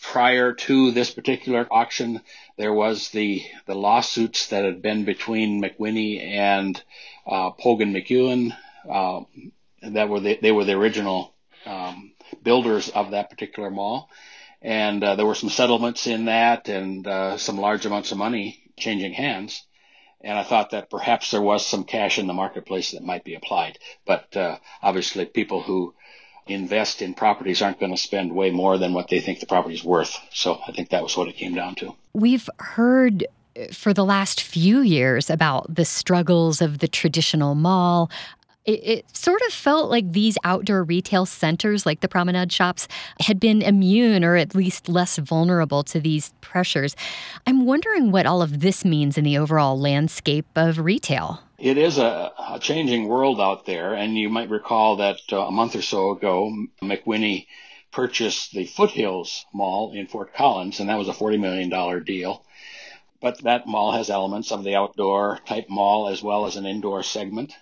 prior 0.00 0.54
to 0.54 0.90
this 0.90 1.10
particular 1.10 1.66
auction, 1.70 2.20
there 2.56 2.72
was 2.72 3.10
the, 3.10 3.42
the 3.66 3.74
lawsuits 3.74 4.48
that 4.48 4.64
had 4.64 4.82
been 4.82 5.04
between 5.04 5.62
McWhinney 5.62 6.22
and 6.22 6.82
uh, 7.26 7.50
Poag 7.50 7.82
and 7.82 7.94
McEwen. 7.94 8.56
Uh, 8.88 9.20
that 9.82 10.08
were 10.08 10.20
the, 10.20 10.38
they 10.40 10.52
were 10.52 10.64
the 10.64 10.72
original 10.72 11.34
um, 11.66 12.12
builders 12.42 12.88
of 12.88 13.12
that 13.12 13.30
particular 13.30 13.70
mall, 13.70 14.08
and 14.62 15.02
uh, 15.04 15.14
there 15.14 15.26
were 15.26 15.34
some 15.34 15.50
settlements 15.50 16.06
in 16.06 16.26
that 16.26 16.68
and 16.68 17.06
uh, 17.06 17.36
some 17.36 17.58
large 17.58 17.86
amounts 17.86 18.12
of 18.12 18.18
money 18.18 18.62
changing 18.76 19.12
hands. 19.12 19.64
And 20.20 20.36
I 20.36 20.42
thought 20.42 20.70
that 20.70 20.90
perhaps 20.90 21.30
there 21.30 21.40
was 21.40 21.64
some 21.64 21.84
cash 21.84 22.18
in 22.18 22.26
the 22.26 22.32
marketplace 22.32 22.90
that 22.90 23.04
might 23.04 23.22
be 23.22 23.34
applied, 23.34 23.78
but 24.04 24.36
uh, 24.36 24.58
obviously 24.82 25.24
people 25.26 25.62
who 25.62 25.94
invest 26.50 27.02
in 27.02 27.14
properties 27.14 27.62
aren't 27.62 27.80
going 27.80 27.92
to 27.92 28.00
spend 28.00 28.34
way 28.34 28.50
more 28.50 28.78
than 28.78 28.92
what 28.92 29.08
they 29.08 29.20
think 29.20 29.40
the 29.40 29.46
property's 29.46 29.84
worth. 29.84 30.16
So 30.32 30.60
I 30.66 30.72
think 30.72 30.90
that 30.90 31.02
was 31.02 31.16
what 31.16 31.28
it 31.28 31.36
came 31.36 31.54
down 31.54 31.74
to. 31.76 31.94
We've 32.12 32.48
heard 32.58 33.26
uh, 33.58 33.66
for 33.72 33.92
the 33.92 34.04
last 34.04 34.42
few 34.42 34.80
years 34.80 35.30
about 35.30 35.74
the 35.74 35.84
struggles 35.84 36.60
of 36.60 36.78
the 36.78 36.88
traditional 36.88 37.54
mall. 37.54 38.10
It, 38.64 38.80
it, 38.84 39.16
sort 39.16 39.40
of 39.46 39.52
felt 39.52 39.90
like 39.90 40.12
these 40.12 40.36
outdoor 40.44 40.84
retail 40.84 41.24
centers, 41.24 41.86
like 41.86 42.00
the 42.00 42.08
promenade 42.08 42.52
shops, 42.52 42.86
had 43.20 43.40
been 43.40 43.62
immune 43.62 44.22
or 44.22 44.36
at 44.36 44.54
least 44.54 44.90
less 44.90 45.16
vulnerable 45.16 45.82
to 45.84 46.00
these 46.00 46.34
pressures. 46.42 46.94
I'm 47.46 47.64
wondering 47.64 48.12
what 48.12 48.26
all 48.26 48.42
of 48.42 48.60
this 48.60 48.84
means 48.84 49.16
in 49.16 49.24
the 49.24 49.38
overall 49.38 49.80
landscape 49.80 50.46
of 50.54 50.78
retail 50.78 51.40
it 51.58 51.76
is 51.76 51.98
a, 51.98 52.32
a, 52.38 52.58
changing 52.60 53.08
world 53.08 53.40
out 53.40 53.66
there, 53.66 53.92
and 53.92 54.16
you 54.16 54.28
might 54.28 54.48
recall 54.48 54.96
that 54.96 55.20
uh, 55.32 55.40
a 55.40 55.50
month 55.50 55.74
or 55.74 55.82
so 55.82 56.10
ago, 56.10 56.54
McWhinney 56.80 57.48
purchased 57.90 58.52
the 58.52 58.64
Foothills 58.64 59.44
Mall 59.52 59.92
in 59.92 60.06
Fort 60.06 60.32
Collins, 60.34 60.78
and 60.78 60.88
that 60.88 60.98
was 60.98 61.08
a 61.08 61.12
$40 61.12 61.40
million 61.40 62.04
deal. 62.04 62.44
But 63.20 63.42
that 63.42 63.66
mall 63.66 63.90
has 63.90 64.08
elements 64.08 64.52
of 64.52 64.62
the 64.62 64.76
outdoor 64.76 65.40
type 65.46 65.68
mall 65.68 66.08
as 66.08 66.22
well 66.22 66.46
as 66.46 66.54
an 66.54 66.64
indoor 66.64 67.02
segment. 67.02 67.52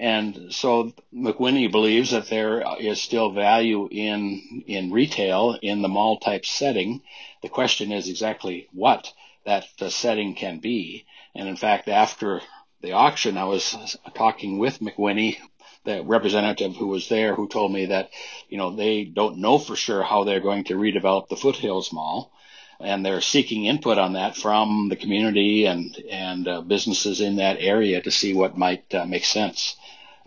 And 0.00 0.54
so 0.54 0.94
McWhinney 1.12 1.70
believes 1.70 2.12
that 2.12 2.28
there 2.28 2.64
is 2.80 3.02
still 3.02 3.32
value 3.32 3.88
in, 3.90 4.64
in 4.66 4.90
retail 4.90 5.58
in 5.60 5.82
the 5.82 5.88
mall 5.88 6.18
type 6.18 6.46
setting. 6.46 7.02
The 7.42 7.50
question 7.50 7.92
is 7.92 8.08
exactly 8.08 8.68
what 8.72 9.12
that 9.44 9.66
setting 9.90 10.34
can 10.34 10.60
be. 10.60 11.04
And 11.34 11.46
in 11.46 11.56
fact, 11.56 11.88
after 11.88 12.40
the 12.80 12.92
auction, 12.92 13.36
I 13.36 13.44
was 13.44 13.96
talking 14.14 14.58
with 14.58 14.80
McWhinney, 14.80 15.36
the 15.84 16.02
representative 16.02 16.76
who 16.76 16.88
was 16.88 17.08
there, 17.08 17.34
who 17.34 17.48
told 17.48 17.72
me 17.72 17.86
that, 17.86 18.10
you 18.48 18.58
know, 18.58 18.74
they 18.74 19.04
don't 19.04 19.38
know 19.38 19.58
for 19.58 19.76
sure 19.76 20.02
how 20.02 20.24
they're 20.24 20.40
going 20.40 20.64
to 20.64 20.74
redevelop 20.74 21.28
the 21.28 21.36
Foothills 21.36 21.92
Mall, 21.92 22.32
and 22.80 23.04
they're 23.04 23.20
seeking 23.20 23.64
input 23.64 23.98
on 23.98 24.12
that 24.12 24.36
from 24.36 24.88
the 24.88 24.96
community 24.96 25.66
and 25.66 25.96
and 26.10 26.46
uh, 26.46 26.60
businesses 26.60 27.20
in 27.20 27.36
that 27.36 27.56
area 27.58 28.00
to 28.00 28.10
see 28.10 28.34
what 28.34 28.56
might 28.56 28.94
uh, 28.94 29.04
make 29.04 29.24
sense. 29.24 29.76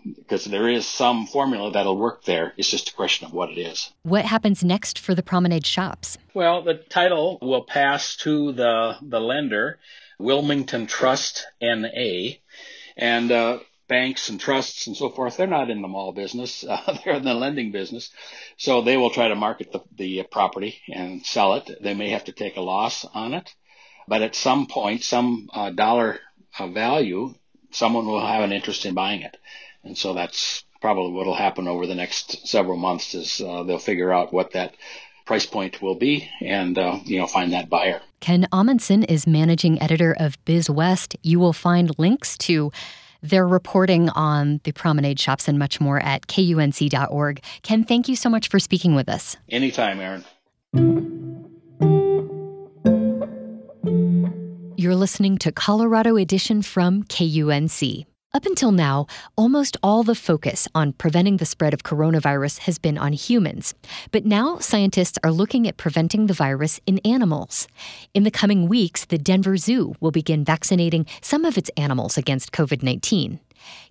Because 0.04 0.44
there 0.44 0.68
is 0.68 0.84
some 0.84 1.26
formula 1.26 1.70
that'll 1.70 1.96
work 1.96 2.24
there. 2.24 2.54
It's 2.56 2.68
just 2.68 2.88
a 2.88 2.94
question 2.94 3.24
of 3.24 3.32
what 3.32 3.50
it 3.50 3.58
is. 3.58 3.92
What 4.02 4.24
happens 4.24 4.64
next 4.64 4.98
for 4.98 5.14
the 5.14 5.22
promenade 5.22 5.64
shops? 5.64 6.18
Well, 6.34 6.62
the 6.62 6.74
title 6.74 7.38
will 7.40 7.62
pass 7.62 8.16
to 8.16 8.52
the 8.52 8.96
the 9.00 9.20
lender, 9.20 9.78
Wilmington 10.22 10.86
Trust 10.86 11.46
NA, 11.60 12.36
and 12.96 13.32
uh, 13.32 13.58
banks 13.88 14.30
and 14.30 14.40
trusts 14.40 14.86
and 14.86 14.96
so 14.96 15.10
forth, 15.10 15.36
they're 15.36 15.46
not 15.46 15.70
in 15.70 15.82
the 15.82 15.88
mall 15.88 16.12
business. 16.12 16.64
Uh, 16.72 16.96
they're 17.04 17.16
in 17.16 17.24
the 17.24 17.34
lending 17.34 17.72
business. 17.72 18.10
So 18.56 18.80
they 18.80 18.96
will 18.96 19.10
try 19.10 19.28
to 19.28 19.34
market 19.34 19.72
the, 19.72 19.80
the 19.96 20.22
property 20.22 20.80
and 20.88 21.24
sell 21.26 21.54
it. 21.54 21.70
They 21.82 21.94
may 21.94 22.10
have 22.10 22.24
to 22.24 22.32
take 22.32 22.56
a 22.56 22.62
loss 22.62 23.04
on 23.04 23.34
it. 23.34 23.54
But 24.08 24.22
at 24.22 24.34
some 24.34 24.66
point, 24.66 25.02
some 25.02 25.50
uh, 25.52 25.70
dollar 25.70 26.20
uh, 26.58 26.68
value, 26.68 27.34
someone 27.70 28.06
will 28.06 28.26
have 28.26 28.42
an 28.42 28.52
interest 28.52 28.86
in 28.86 28.94
buying 28.94 29.22
it. 29.22 29.36
And 29.84 29.96
so 29.98 30.14
that's 30.14 30.64
probably 30.80 31.12
what 31.12 31.26
will 31.26 31.34
happen 31.34 31.68
over 31.68 31.86
the 31.86 31.94
next 31.94 32.46
several 32.48 32.76
months 32.76 33.14
is 33.14 33.40
uh, 33.40 33.62
they'll 33.64 33.78
figure 33.78 34.12
out 34.12 34.32
what 34.32 34.52
that 34.52 34.74
price 35.26 35.46
point 35.46 35.80
will 35.80 35.94
be 35.94 36.28
and 36.40 36.76
uh, 36.78 36.98
you 37.04 37.18
know 37.18 37.26
find 37.26 37.52
that 37.52 37.70
buyer. 37.70 38.00
Ken 38.22 38.46
Amundsen 38.52 39.02
is 39.02 39.26
managing 39.26 39.82
editor 39.82 40.14
of 40.18 40.42
BizWest. 40.44 41.16
You 41.24 41.40
will 41.40 41.52
find 41.52 41.90
links 41.98 42.38
to 42.38 42.70
their 43.20 43.46
reporting 43.46 44.08
on 44.10 44.60
the 44.62 44.70
promenade 44.70 45.18
shops 45.18 45.48
and 45.48 45.58
much 45.58 45.80
more 45.80 45.98
at 46.00 46.28
kunc.org. 46.28 47.42
Ken, 47.62 47.82
thank 47.82 48.08
you 48.08 48.14
so 48.14 48.30
much 48.30 48.48
for 48.48 48.60
speaking 48.60 48.94
with 48.94 49.08
us. 49.08 49.36
Anytime, 49.48 49.98
Erin. 49.98 50.24
You're 54.76 54.96
listening 54.96 55.38
to 55.38 55.50
Colorado 55.50 56.16
Edition 56.16 56.62
from 56.62 57.02
KUNC. 57.02 58.06
Up 58.34 58.46
until 58.46 58.72
now, 58.72 59.06
almost 59.36 59.76
all 59.82 60.02
the 60.02 60.14
focus 60.14 60.66
on 60.74 60.94
preventing 60.94 61.36
the 61.36 61.44
spread 61.44 61.74
of 61.74 61.82
coronavirus 61.82 62.60
has 62.60 62.78
been 62.78 62.96
on 62.96 63.12
humans. 63.12 63.74
But 64.10 64.24
now 64.24 64.56
scientists 64.56 65.18
are 65.22 65.30
looking 65.30 65.68
at 65.68 65.76
preventing 65.76 66.28
the 66.28 66.32
virus 66.32 66.80
in 66.86 66.98
animals. 67.00 67.68
In 68.14 68.22
the 68.22 68.30
coming 68.30 68.70
weeks, 68.70 69.04
the 69.04 69.18
Denver 69.18 69.58
Zoo 69.58 69.94
will 70.00 70.12
begin 70.12 70.46
vaccinating 70.46 71.04
some 71.20 71.44
of 71.44 71.58
its 71.58 71.70
animals 71.76 72.16
against 72.16 72.52
COVID 72.52 72.82
19. 72.82 73.38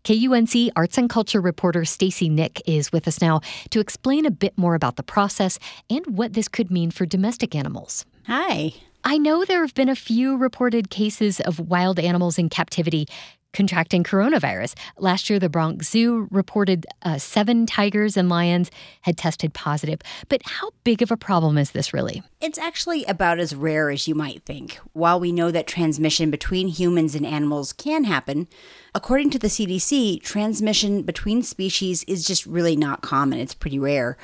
KUNC 0.04 0.72
arts 0.76 0.98
and 0.98 1.08
culture 1.08 1.40
reporter 1.40 1.86
Stacy 1.86 2.28
Nick 2.28 2.64
is 2.66 2.92
with 2.92 3.08
us 3.08 3.22
now 3.22 3.42
to 3.70 3.80
explain 3.80 4.26
a 4.26 4.32
bit 4.32 4.58
more 4.58 4.74
about 4.74 4.96
the 4.96 5.04
process 5.04 5.60
and 5.88 6.18
what 6.18 6.34
this 6.34 6.48
could 6.48 6.72
mean 6.72 6.90
for 6.90 7.06
domestic 7.06 7.54
animals. 7.54 8.06
Hi. 8.26 8.74
I 9.04 9.18
know 9.18 9.46
there 9.46 9.62
have 9.62 9.74
been 9.74 9.90
a 9.90 9.96
few 9.96 10.38
reported 10.38 10.90
cases 10.90 11.40
of 11.40 11.60
wild 11.60 12.00
animals 12.00 12.38
in 12.38 12.50
captivity 12.50 13.08
contracting 13.53 14.03
coronavirus. 14.03 14.75
Last 14.98 15.29
year, 15.29 15.39
the 15.39 15.50
Bronx 15.50 15.89
Zoo 15.89 16.27
reported 16.31 16.86
uh, 17.03 17.17
seven 17.17 17.65
tigers 17.65 18.17
and 18.17 18.29
lions 18.29 18.72
had 19.01 19.17
tested 19.17 19.53
positive. 19.53 20.00
But 20.29 20.41
how 20.46 20.72
big 20.84 21.01
of 21.01 21.12
a 21.12 21.17
problem 21.17 21.58
is 21.58 21.72
this 21.72 21.93
really? 21.93 22.24
It's 22.39 22.58
actually 22.58 23.03
about 23.05 23.39
as 23.39 23.55
rare 23.55 23.89
as 23.89 24.08
you 24.08 24.15
might 24.15 24.43
think. 24.43 24.79
While 24.93 25.20
we 25.20 25.31
know 25.31 25.51
that 25.51 25.67
transmission 25.67 26.31
between 26.31 26.67
humans 26.67 27.15
and 27.15 27.25
animals 27.25 27.74
can 27.74 28.05
happen, 28.05 28.48
according 28.96 29.29
to 29.31 29.39
the 29.39 29.48
CDC, 29.48 30.22
transmission 30.24 31.03
between 31.03 31.43
species 31.43 32.03
is 32.05 32.25
just 32.25 32.46
really 32.46 32.75
not 32.75 33.01
common. 33.01 33.39
It's 33.39 33.53
pretty 33.53 33.79
rare. 33.79 34.17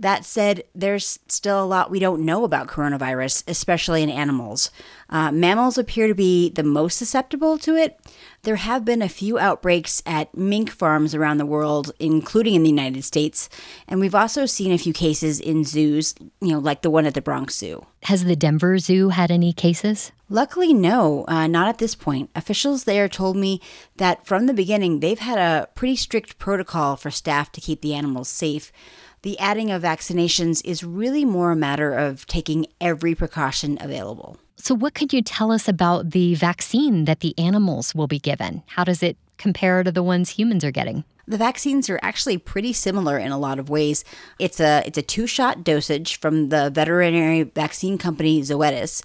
That 0.00 0.24
said, 0.24 0.64
there's 0.74 1.18
still 1.28 1.62
a 1.62 1.66
lot 1.66 1.90
we 1.90 1.98
don't 1.98 2.24
know 2.24 2.44
about 2.44 2.68
coronavirus, 2.68 3.44
especially 3.46 4.02
in 4.02 4.08
animals. 4.08 4.70
Uh, 5.10 5.30
mammals 5.30 5.76
appear 5.76 6.08
to 6.08 6.14
be 6.14 6.48
the 6.48 6.62
most 6.62 6.96
susceptible 6.96 7.58
to 7.58 7.76
it. 7.76 8.00
There 8.42 8.56
have 8.56 8.82
been 8.86 9.02
a 9.02 9.10
few 9.10 9.38
outbreaks 9.38 10.02
at 10.06 10.34
mink 10.34 10.70
farms 10.70 11.14
around 11.14 11.36
the 11.36 11.44
world, 11.44 11.92
including 12.00 12.54
in 12.54 12.62
the 12.62 12.70
United 12.70 13.04
States, 13.04 13.50
and 13.86 14.00
we've 14.00 14.14
also 14.14 14.46
seen 14.46 14.72
a 14.72 14.78
few 14.78 14.94
cases 14.94 15.38
in 15.38 15.64
zoos, 15.64 16.14
you 16.40 16.52
know, 16.52 16.58
like 16.58 16.80
the 16.80 16.88
one 16.88 17.04
at 17.04 17.12
the 17.12 17.20
Bronx 17.20 17.54
Zoo. 17.54 17.84
Has 18.04 18.24
the 18.24 18.36
Denver 18.36 18.78
Zoo 18.78 19.10
had 19.10 19.30
any 19.30 19.52
cases? 19.52 20.12
Luckily, 20.30 20.72
no, 20.72 21.26
uh, 21.28 21.46
not 21.46 21.68
at 21.68 21.76
this 21.76 21.94
point. 21.94 22.30
Officials 22.34 22.84
there 22.84 23.08
told 23.08 23.36
me 23.36 23.60
that 23.96 24.24
from 24.24 24.46
the 24.46 24.54
beginning, 24.54 25.00
they've 25.00 25.18
had 25.18 25.36
a 25.36 25.68
pretty 25.74 25.96
strict 25.96 26.38
protocol 26.38 26.96
for 26.96 27.10
staff 27.10 27.52
to 27.52 27.60
keep 27.60 27.82
the 27.82 27.92
animals 27.92 28.28
safe 28.28 28.72
the 29.22 29.38
adding 29.38 29.70
of 29.70 29.82
vaccinations 29.82 30.62
is 30.64 30.82
really 30.82 31.24
more 31.24 31.52
a 31.52 31.56
matter 31.56 31.92
of 31.92 32.26
taking 32.26 32.66
every 32.80 33.14
precaution 33.14 33.76
available. 33.80 34.38
So, 34.56 34.74
what 34.74 34.94
could 34.94 35.12
you 35.12 35.22
tell 35.22 35.52
us 35.52 35.68
about 35.68 36.10
the 36.10 36.34
vaccine 36.34 37.04
that 37.06 37.20
the 37.20 37.38
animals 37.38 37.94
will 37.94 38.06
be 38.06 38.18
given? 38.18 38.62
How 38.66 38.84
does 38.84 39.02
it 39.02 39.16
compare 39.38 39.82
to 39.82 39.90
the 39.90 40.02
ones 40.02 40.30
humans 40.30 40.64
are 40.64 40.70
getting? 40.70 41.04
The 41.26 41.38
vaccines 41.38 41.88
are 41.88 42.00
actually 42.02 42.38
pretty 42.38 42.72
similar 42.72 43.16
in 43.16 43.30
a 43.30 43.38
lot 43.38 43.58
of 43.58 43.70
ways. 43.70 44.04
It's 44.38 44.60
a 44.60 44.82
it's 44.86 44.98
a 44.98 45.02
two-shot 45.02 45.64
dosage 45.64 46.18
from 46.18 46.48
the 46.48 46.70
veterinary 46.70 47.44
vaccine 47.44 47.98
company 47.98 48.42
Zoetis. 48.42 49.02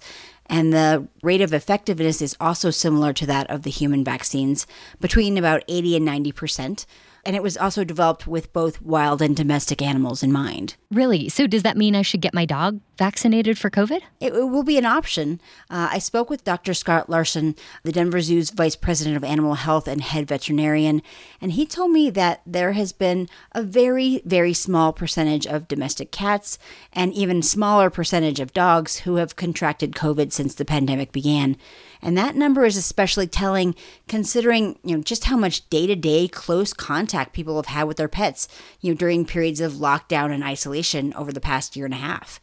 And 0.48 0.72
the 0.72 1.08
rate 1.22 1.40
of 1.40 1.52
effectiveness 1.52 2.22
is 2.22 2.36
also 2.40 2.70
similar 2.70 3.12
to 3.14 3.26
that 3.26 3.50
of 3.50 3.62
the 3.62 3.70
human 3.70 4.04
vaccines, 4.04 4.66
between 5.00 5.36
about 5.36 5.64
80 5.68 5.96
and 5.96 6.04
90 6.04 6.32
percent 6.32 6.86
and 7.26 7.34
it 7.34 7.42
was 7.42 7.56
also 7.56 7.82
developed 7.82 8.28
with 8.28 8.52
both 8.52 8.80
wild 8.80 9.20
and 9.20 9.36
domestic 9.36 9.82
animals 9.82 10.22
in 10.22 10.30
mind. 10.30 10.76
Really? 10.92 11.28
So, 11.28 11.48
does 11.48 11.64
that 11.64 11.76
mean 11.76 11.96
I 11.96 12.02
should 12.02 12.20
get 12.20 12.32
my 12.32 12.46
dog 12.46 12.80
vaccinated 12.96 13.58
for 13.58 13.68
COVID? 13.68 14.00
It, 14.20 14.32
it 14.32 14.48
will 14.48 14.62
be 14.62 14.78
an 14.78 14.86
option. 14.86 15.40
Uh, 15.68 15.88
I 15.90 15.98
spoke 15.98 16.30
with 16.30 16.44
Dr. 16.44 16.72
Scott 16.72 17.10
Larson, 17.10 17.56
the 17.82 17.90
Denver 17.90 18.20
Zoo's 18.20 18.50
vice 18.50 18.76
president 18.76 19.16
of 19.16 19.24
animal 19.24 19.54
health 19.54 19.88
and 19.88 20.00
head 20.00 20.28
veterinarian, 20.28 21.02
and 21.40 21.52
he 21.52 21.66
told 21.66 21.90
me 21.90 22.10
that 22.10 22.42
there 22.46 22.72
has 22.72 22.92
been 22.92 23.28
a 23.52 23.62
very, 23.62 24.22
very 24.24 24.52
small 24.52 24.92
percentage 24.92 25.46
of 25.46 25.66
domestic 25.66 26.12
cats 26.12 26.58
and 26.92 27.12
even 27.12 27.42
smaller 27.42 27.90
percentage 27.90 28.38
of 28.38 28.52
dogs 28.52 28.98
who 28.98 29.16
have 29.16 29.34
contracted 29.34 29.92
COVID 29.92 30.32
since 30.32 30.54
the 30.54 30.64
pandemic 30.64 31.10
began. 31.10 31.56
And 32.02 32.16
that 32.16 32.36
number 32.36 32.64
is 32.64 32.76
especially 32.76 33.26
telling 33.26 33.74
considering, 34.08 34.78
you 34.84 34.96
know, 34.96 35.02
just 35.02 35.24
how 35.24 35.36
much 35.36 35.68
day-to-day 35.70 36.28
close 36.28 36.72
contact 36.72 37.32
people 37.32 37.56
have 37.56 37.66
had 37.66 37.84
with 37.84 37.96
their 37.96 38.08
pets, 38.08 38.48
you 38.80 38.92
know, 38.92 38.96
during 38.96 39.24
periods 39.24 39.60
of 39.60 39.74
lockdown 39.74 40.32
and 40.32 40.44
isolation 40.44 41.12
over 41.14 41.32
the 41.32 41.40
past 41.40 41.76
year 41.76 41.84
and 41.84 41.94
a 41.94 41.98
half. 41.98 42.40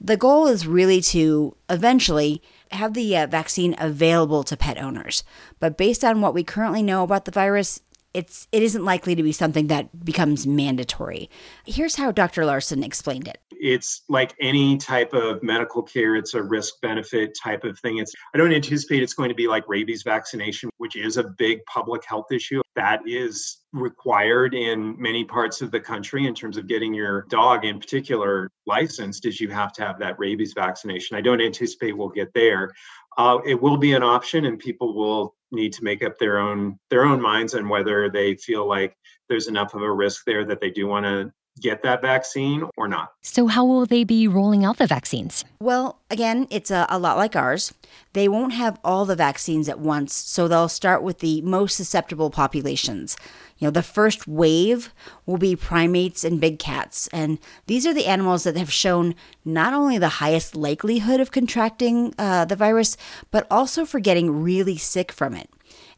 The 0.00 0.16
goal 0.16 0.46
is 0.46 0.66
really 0.66 1.00
to 1.00 1.56
eventually 1.68 2.40
have 2.70 2.94
the 2.94 3.16
uh, 3.16 3.26
vaccine 3.26 3.74
available 3.78 4.44
to 4.44 4.56
pet 4.56 4.78
owners. 4.78 5.24
But 5.58 5.76
based 5.76 6.04
on 6.04 6.20
what 6.20 6.34
we 6.34 6.44
currently 6.44 6.82
know 6.82 7.02
about 7.02 7.24
the 7.24 7.30
virus, 7.30 7.80
it's 8.14 8.48
it 8.52 8.62
isn't 8.62 8.84
likely 8.84 9.14
to 9.14 9.22
be 9.22 9.32
something 9.32 9.66
that 9.68 10.04
becomes 10.04 10.46
mandatory. 10.46 11.28
Here's 11.66 11.96
how 11.96 12.10
Dr. 12.10 12.44
Larson 12.44 12.82
explained 12.82 13.28
it. 13.28 13.38
It's 13.50 14.02
like 14.08 14.34
any 14.40 14.78
type 14.78 15.12
of 15.12 15.42
medical 15.42 15.82
care, 15.82 16.14
it's 16.14 16.34
a 16.34 16.42
risk 16.42 16.80
benefit 16.80 17.36
type 17.40 17.64
of 17.64 17.78
thing. 17.80 17.98
It's 17.98 18.14
I 18.34 18.38
don't 18.38 18.52
anticipate 18.52 19.02
it's 19.02 19.14
going 19.14 19.28
to 19.28 19.34
be 19.34 19.48
like 19.48 19.68
rabies 19.68 20.02
vaccination, 20.02 20.70
which 20.78 20.96
is 20.96 21.16
a 21.16 21.24
big 21.24 21.60
public 21.66 22.04
health 22.04 22.26
issue. 22.30 22.62
That 22.76 23.00
is 23.06 23.58
required 23.72 24.54
in 24.54 25.00
many 25.00 25.24
parts 25.24 25.60
of 25.60 25.70
the 25.70 25.80
country 25.80 26.26
in 26.26 26.34
terms 26.34 26.56
of 26.56 26.66
getting 26.66 26.94
your 26.94 27.22
dog 27.28 27.64
in 27.64 27.78
particular 27.78 28.50
licensed 28.66 29.26
is 29.26 29.40
you 29.40 29.50
have 29.50 29.72
to 29.74 29.82
have 29.84 29.98
that 29.98 30.18
rabies 30.18 30.54
vaccination. 30.54 31.16
I 31.16 31.20
don't 31.20 31.40
anticipate 31.40 31.96
we'll 31.96 32.08
get 32.08 32.32
there. 32.32 32.72
Uh, 33.18 33.40
it 33.44 33.60
will 33.60 33.76
be 33.76 33.92
an 33.92 34.02
option 34.02 34.44
and 34.46 34.58
people 34.58 34.94
will 34.94 35.34
need 35.50 35.72
to 35.72 35.84
make 35.84 36.02
up 36.04 36.18
their 36.18 36.38
own 36.38 36.78
their 36.88 37.04
own 37.04 37.20
minds 37.20 37.54
on 37.54 37.68
whether 37.68 38.08
they 38.08 38.34
feel 38.36 38.66
like 38.66 38.96
there's 39.28 39.48
enough 39.48 39.74
of 39.74 39.82
a 39.82 39.92
risk 39.92 40.24
there 40.24 40.44
that 40.44 40.60
they 40.60 40.70
do 40.70 40.86
want 40.86 41.04
to 41.04 41.32
get 41.58 41.82
that 41.82 42.00
vaccine 42.02 42.64
or 42.76 42.88
not. 42.88 43.12
So, 43.22 43.46
how 43.46 43.64
will 43.64 43.86
they 43.86 44.04
be 44.04 44.28
rolling 44.28 44.64
out 44.64 44.78
the 44.78 44.86
vaccines? 44.86 45.44
Well, 45.60 46.00
again, 46.10 46.46
it's 46.50 46.70
a, 46.70 46.86
a, 46.88 46.98
lot 46.98 47.16
like 47.16 47.36
ours. 47.36 47.74
They 48.12 48.28
won't 48.28 48.52
have 48.54 48.78
all 48.84 49.04
the 49.04 49.16
vaccines 49.16 49.68
at 49.68 49.78
once, 49.78 50.14
so 50.14 50.48
they'll 50.48 50.68
start 50.68 51.02
with 51.02 51.18
the 51.18 51.42
most 51.42 51.76
susceptible 51.76 52.30
populations. 52.30 53.16
You 53.58 53.66
know, 53.66 53.70
the 53.72 53.82
first 53.82 54.28
wave 54.28 54.92
will 55.26 55.36
be 55.36 55.56
primates 55.56 56.24
and 56.24 56.40
big 56.40 56.58
cats. 56.58 57.08
And 57.12 57.38
these 57.66 57.86
are 57.86 57.94
the 57.94 58.06
animals 58.06 58.44
that 58.44 58.56
have 58.56 58.72
shown 58.72 59.14
not 59.44 59.74
only 59.74 59.98
the 59.98 60.08
highest 60.08 60.54
likelihood 60.54 61.20
of 61.20 61.32
contracting 61.32 62.14
uh, 62.18 62.44
the 62.44 62.56
virus, 62.56 62.96
but 63.30 63.46
also 63.50 63.84
for 63.84 63.98
getting 63.98 64.42
really 64.42 64.76
sick 64.76 65.10
from 65.10 65.34
it. 65.34 65.50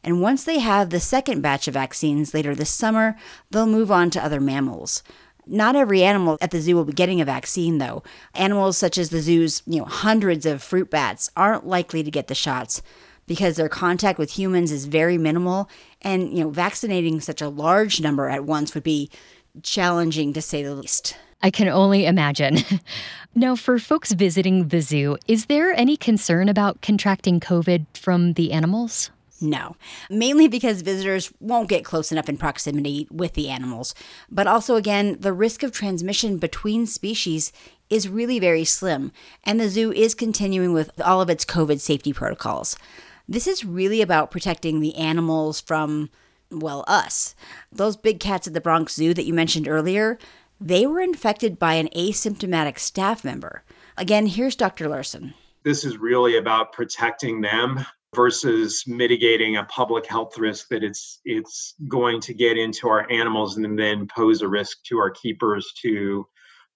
And 0.03 0.21
once 0.21 0.43
they 0.43 0.59
have 0.59 0.89
the 0.89 0.99
second 0.99 1.41
batch 1.41 1.67
of 1.67 1.75
vaccines 1.75 2.33
later 2.33 2.55
this 2.55 2.71
summer, 2.71 3.15
they'll 3.51 3.67
move 3.67 3.91
on 3.91 4.09
to 4.11 4.23
other 4.23 4.39
mammals. 4.39 5.03
Not 5.45 5.75
every 5.75 6.03
animal 6.03 6.37
at 6.41 6.51
the 6.51 6.61
zoo 6.61 6.75
will 6.75 6.85
be 6.85 6.93
getting 6.93 7.19
a 7.19 7.25
vaccine, 7.25 7.77
though. 7.77 8.03
Animals 8.35 8.77
such 8.77 8.97
as 8.97 9.09
the 9.09 9.21
zoo's, 9.21 9.63
you 9.65 9.79
know, 9.79 9.85
hundreds 9.85 10.45
of 10.45 10.63
fruit 10.63 10.89
bats 10.89 11.29
aren't 11.35 11.65
likely 11.65 12.03
to 12.03 12.11
get 12.11 12.27
the 12.27 12.35
shots 12.35 12.81
because 13.27 13.55
their 13.55 13.69
contact 13.69 14.19
with 14.19 14.31
humans 14.31 14.71
is 14.71 14.85
very 14.85 15.17
minimal 15.17 15.69
and 16.01 16.35
you 16.37 16.43
know 16.43 16.49
vaccinating 16.49 17.21
such 17.21 17.41
a 17.41 17.47
large 17.47 18.01
number 18.01 18.27
at 18.27 18.43
once 18.43 18.73
would 18.73 18.83
be 18.83 19.09
challenging 19.63 20.33
to 20.33 20.41
say 20.41 20.63
the 20.63 20.75
least. 20.75 21.15
I 21.41 21.49
can 21.49 21.67
only 21.67 22.05
imagine. 22.05 22.59
now, 23.35 23.55
for 23.55 23.79
folks 23.79 24.11
visiting 24.11 24.67
the 24.67 24.81
zoo, 24.81 25.17
is 25.27 25.45
there 25.45 25.73
any 25.73 25.97
concern 25.97 26.49
about 26.49 26.81
contracting 26.81 27.39
COVID 27.39 27.85
from 27.95 28.33
the 28.33 28.51
animals? 28.51 29.11
No, 29.41 29.75
mainly 30.09 30.47
because 30.47 30.83
visitors 30.83 31.33
won't 31.39 31.67
get 31.67 31.83
close 31.83 32.11
enough 32.11 32.29
in 32.29 32.37
proximity 32.37 33.07
with 33.09 33.33
the 33.33 33.49
animals. 33.49 33.95
But 34.29 34.45
also, 34.45 34.75
again, 34.75 35.17
the 35.19 35.33
risk 35.33 35.63
of 35.63 35.71
transmission 35.71 36.37
between 36.37 36.85
species 36.85 37.51
is 37.89 38.07
really 38.07 38.39
very 38.39 38.63
slim, 38.63 39.11
and 39.43 39.59
the 39.59 39.67
zoo 39.67 39.91
is 39.91 40.13
continuing 40.13 40.73
with 40.73 40.91
all 41.01 41.21
of 41.21 41.29
its 41.29 41.43
COVID 41.43 41.79
safety 41.79 42.13
protocols. 42.13 42.77
This 43.27 43.47
is 43.47 43.65
really 43.65 44.01
about 44.01 44.29
protecting 44.29 44.79
the 44.79 44.95
animals 44.95 45.59
from, 45.59 46.09
well, 46.51 46.83
us. 46.87 47.35
Those 47.71 47.97
big 47.97 48.19
cats 48.19 48.45
at 48.47 48.53
the 48.53 48.61
Bronx 48.61 48.93
Zoo 48.93 49.13
that 49.13 49.25
you 49.25 49.33
mentioned 49.33 49.67
earlier, 49.67 50.19
they 50.59 50.85
were 50.85 51.01
infected 51.01 51.57
by 51.57 51.73
an 51.73 51.89
asymptomatic 51.95 52.77
staff 52.77 53.23
member. 53.23 53.63
Again, 53.97 54.27
here's 54.27 54.55
Dr. 54.55 54.87
Larson. 54.87 55.33
This 55.63 55.83
is 55.83 55.97
really 55.97 56.37
about 56.37 56.73
protecting 56.73 57.41
them 57.41 57.85
versus 58.15 58.83
mitigating 58.87 59.57
a 59.57 59.63
public 59.65 60.05
health 60.05 60.37
risk 60.37 60.67
that 60.69 60.83
it's 60.83 61.21
it's 61.23 61.75
going 61.87 62.19
to 62.21 62.33
get 62.33 62.57
into 62.57 62.89
our 62.89 63.09
animals 63.09 63.57
and 63.57 63.79
then 63.79 64.07
pose 64.07 64.41
a 64.41 64.47
risk 64.47 64.83
to 64.83 64.97
our 64.97 65.09
keepers 65.09 65.73
to 65.81 66.27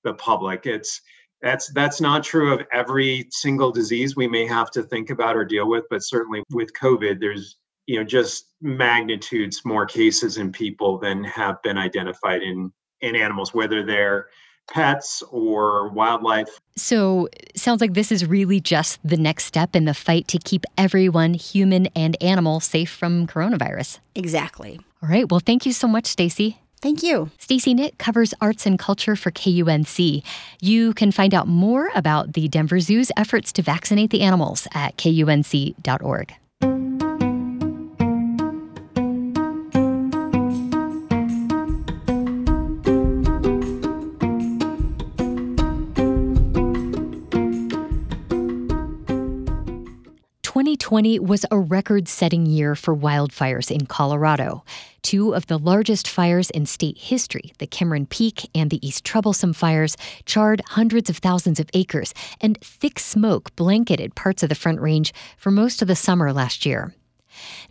the 0.04 0.14
public. 0.14 0.66
It's 0.66 1.02
that's 1.42 1.72
that's 1.74 2.00
not 2.00 2.24
true 2.24 2.54
of 2.54 2.66
every 2.72 3.28
single 3.32 3.72
disease 3.72 4.16
we 4.16 4.28
may 4.28 4.48
have 4.48 4.72
to 4.72 4.84
think 4.84 5.10
about 5.10 5.36
or 5.36 5.44
deal 5.44 5.70
with, 5.70 5.84
but 5.90 6.04
certainly 6.04 6.42
with 6.52 6.72
COVID, 6.74 7.20
there's 7.20 7.58
you 7.86 7.98
know 7.98 8.06
just 8.06 8.54
magnitudes 8.62 9.62
more 9.66 9.86
cases 9.86 10.38
in 10.38 10.52
people 10.52 10.98
than 10.98 11.24
have 11.24 11.62
been 11.62 11.78
identified 11.78 12.42
in 12.42 12.72
in 13.02 13.16
animals, 13.16 13.54
whether 13.54 13.86
they're 13.86 14.28
pets 14.68 15.24
or 15.32 15.90
wildlife. 15.90 16.60
So, 16.76 17.30
sounds 17.56 17.82
like 17.82 17.94
this 17.94 18.12
is 18.12 18.26
really 18.26 18.60
just 18.60 19.00
the 19.04 19.18
next 19.18 19.46
step 19.46 19.76
in 19.76 19.86
the 19.86 19.94
fight 19.94 20.28
to 20.30 20.40
keep 20.40 20.66
everyone, 20.78 21.34
human 21.34 21.88
and 21.96 22.22
animal, 22.22 22.60
safe 22.60 22.90
from 22.90 23.28
coronavirus. 23.28 24.00
Exactly. 24.16 24.80
All 25.02 25.10
right. 25.10 25.30
Well, 25.30 25.40
thank 25.40 25.66
you 25.66 25.74
so 25.74 25.88
much, 25.88 26.06
Stacy. 26.06 26.60
Thank 26.82 27.02
you. 27.02 27.32
Stacy 27.40 27.74
Nick 27.74 27.98
covers 27.98 28.34
arts 28.42 28.66
and 28.66 28.78
culture 28.78 29.16
for 29.16 29.32
KUNC. 29.32 30.24
You 30.62 30.94
can 30.94 31.12
find 31.12 31.34
out 31.34 31.48
more 31.48 31.90
about 31.96 32.34
the 32.34 32.48
Denver 32.48 32.80
Zoo's 32.80 33.12
efforts 33.18 33.52
to 33.54 33.62
vaccinate 33.62 34.12
the 34.12 34.22
animals 34.22 34.68
at 34.74 34.96
kunc.org. 34.98 36.36
2020 50.96 51.20
was 51.28 51.46
a 51.52 51.60
record 51.60 52.08
setting 52.08 52.46
year 52.46 52.74
for 52.74 52.96
wildfires 52.96 53.70
in 53.70 53.86
Colorado. 53.86 54.64
Two 55.02 55.36
of 55.36 55.46
the 55.48 55.60
largest 55.60 56.08
fires 56.08 56.50
in 56.52 56.66
state 56.66 56.98
history, 56.98 57.52
the 57.58 57.68
Cameron 57.68 58.06
Peak 58.06 58.50
and 58.56 58.70
the 58.70 58.80
East 58.88 59.04
Troublesome 59.04 59.52
fires, 59.52 59.98
charred 60.26 60.62
hundreds 60.66 61.10
of 61.10 61.18
thousands 61.18 61.60
of 61.60 61.70
acres, 61.74 62.14
and 62.40 62.58
thick 62.62 62.98
smoke 62.98 63.54
blanketed 63.58 64.16
parts 64.16 64.42
of 64.42 64.48
the 64.48 64.56
Front 64.56 64.80
Range 64.80 65.14
for 65.36 65.52
most 65.52 65.82
of 65.82 65.90
the 65.90 65.98
summer 65.98 66.32
last 66.32 66.66
year. 66.66 66.96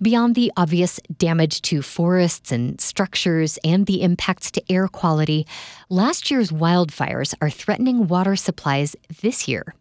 Beyond 0.03 0.35
the 0.35 0.53
obvious 0.59 1.01
damage 1.17 1.63
to 1.63 1.81
forests 1.81 2.53
and 2.53 2.79
structures 2.79 3.59
and 3.65 3.87
the 3.87 4.03
impacts 4.03 4.51
to 4.51 4.63
air 4.71 4.87
quality, 4.87 5.47
last 5.89 6.31
year's 6.31 6.51
wildfires 6.51 7.33
are 7.41 7.49
threatening 7.49 8.07
water 8.07 8.37
supplies 8.37 8.95
this 9.23 9.49
year. 9.49 9.75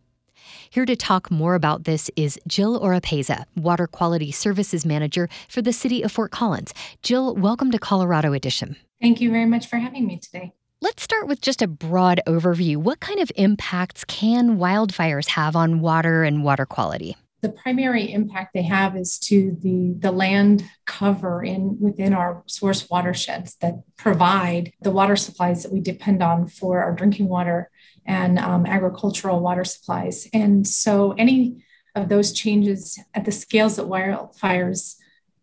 Here 0.74 0.88
to 0.88 0.96
talk 0.96 1.30
more 1.30 1.54
about 1.54 1.84
this 1.84 2.10
is 2.16 2.40
Jill 2.48 2.80
Oropeza, 2.80 3.46
Water 3.56 3.86
Quality 3.86 4.32
Services 4.32 4.88
Manager 4.88 5.30
for 5.48 5.62
the 5.62 5.72
City 5.72 6.02
of 6.02 6.12
Fort 6.12 6.32
Collins. 6.32 6.74
Jill, 7.04 7.36
welcome 7.36 7.70
to 7.70 7.78
Colorado 7.78 8.34
Edition. 8.34 8.76
Thank 9.00 9.22
you 9.22 9.30
very 9.30 9.46
much 9.46 9.68
for 9.68 9.78
having 9.78 10.08
me 10.08 10.18
today. 10.18 10.52
Let's 10.82 11.04
start 11.04 11.28
with 11.28 11.42
just 11.42 11.62
a 11.62 11.68
broad 11.68 12.22
overview. 12.26 12.78
What 12.78 13.02
kind 13.02 13.20
of 13.20 13.32
impacts 13.36 14.04
can 14.06 14.58
wildfires 14.58 15.28
have 15.28 15.56
on 15.56 15.80
water 15.80 16.24
and 16.24 16.44
water 16.44 16.66
quality? 16.66 17.18
the 17.44 17.50
primary 17.50 18.12
impact 18.12 18.54
they 18.54 18.64
have 18.64 18.96
is 18.96 19.20
to 19.20 19.58
the, 19.60 19.94
the 20.00 20.14
land 20.14 20.64
cover 20.86 21.44
in 21.44 21.78
within 21.78 22.14
our 22.14 22.42
source 22.48 22.90
watersheds 22.90 23.58
that 23.58 23.76
provide 23.98 24.72
the 24.80 24.92
water 24.92 25.18
supplies 25.18 25.62
that 25.62 25.74
we 25.74 25.82
depend 25.82 26.24
on 26.24 26.48
for 26.48 26.82
our 26.82 26.94
drinking 26.94 27.28
water 27.28 27.70
and 28.06 28.40
um, 28.40 28.66
agricultural 28.66 29.40
water 29.40 29.64
supplies. 29.64 30.28
And 30.34 30.68
so 30.68 31.14
any 31.14 31.64
of 31.96 32.10
those 32.10 32.34
changes 32.34 33.00
at 33.14 33.26
the 33.26 33.32
scales 33.32 33.76
that 33.76 33.86
wildfires 33.86 34.96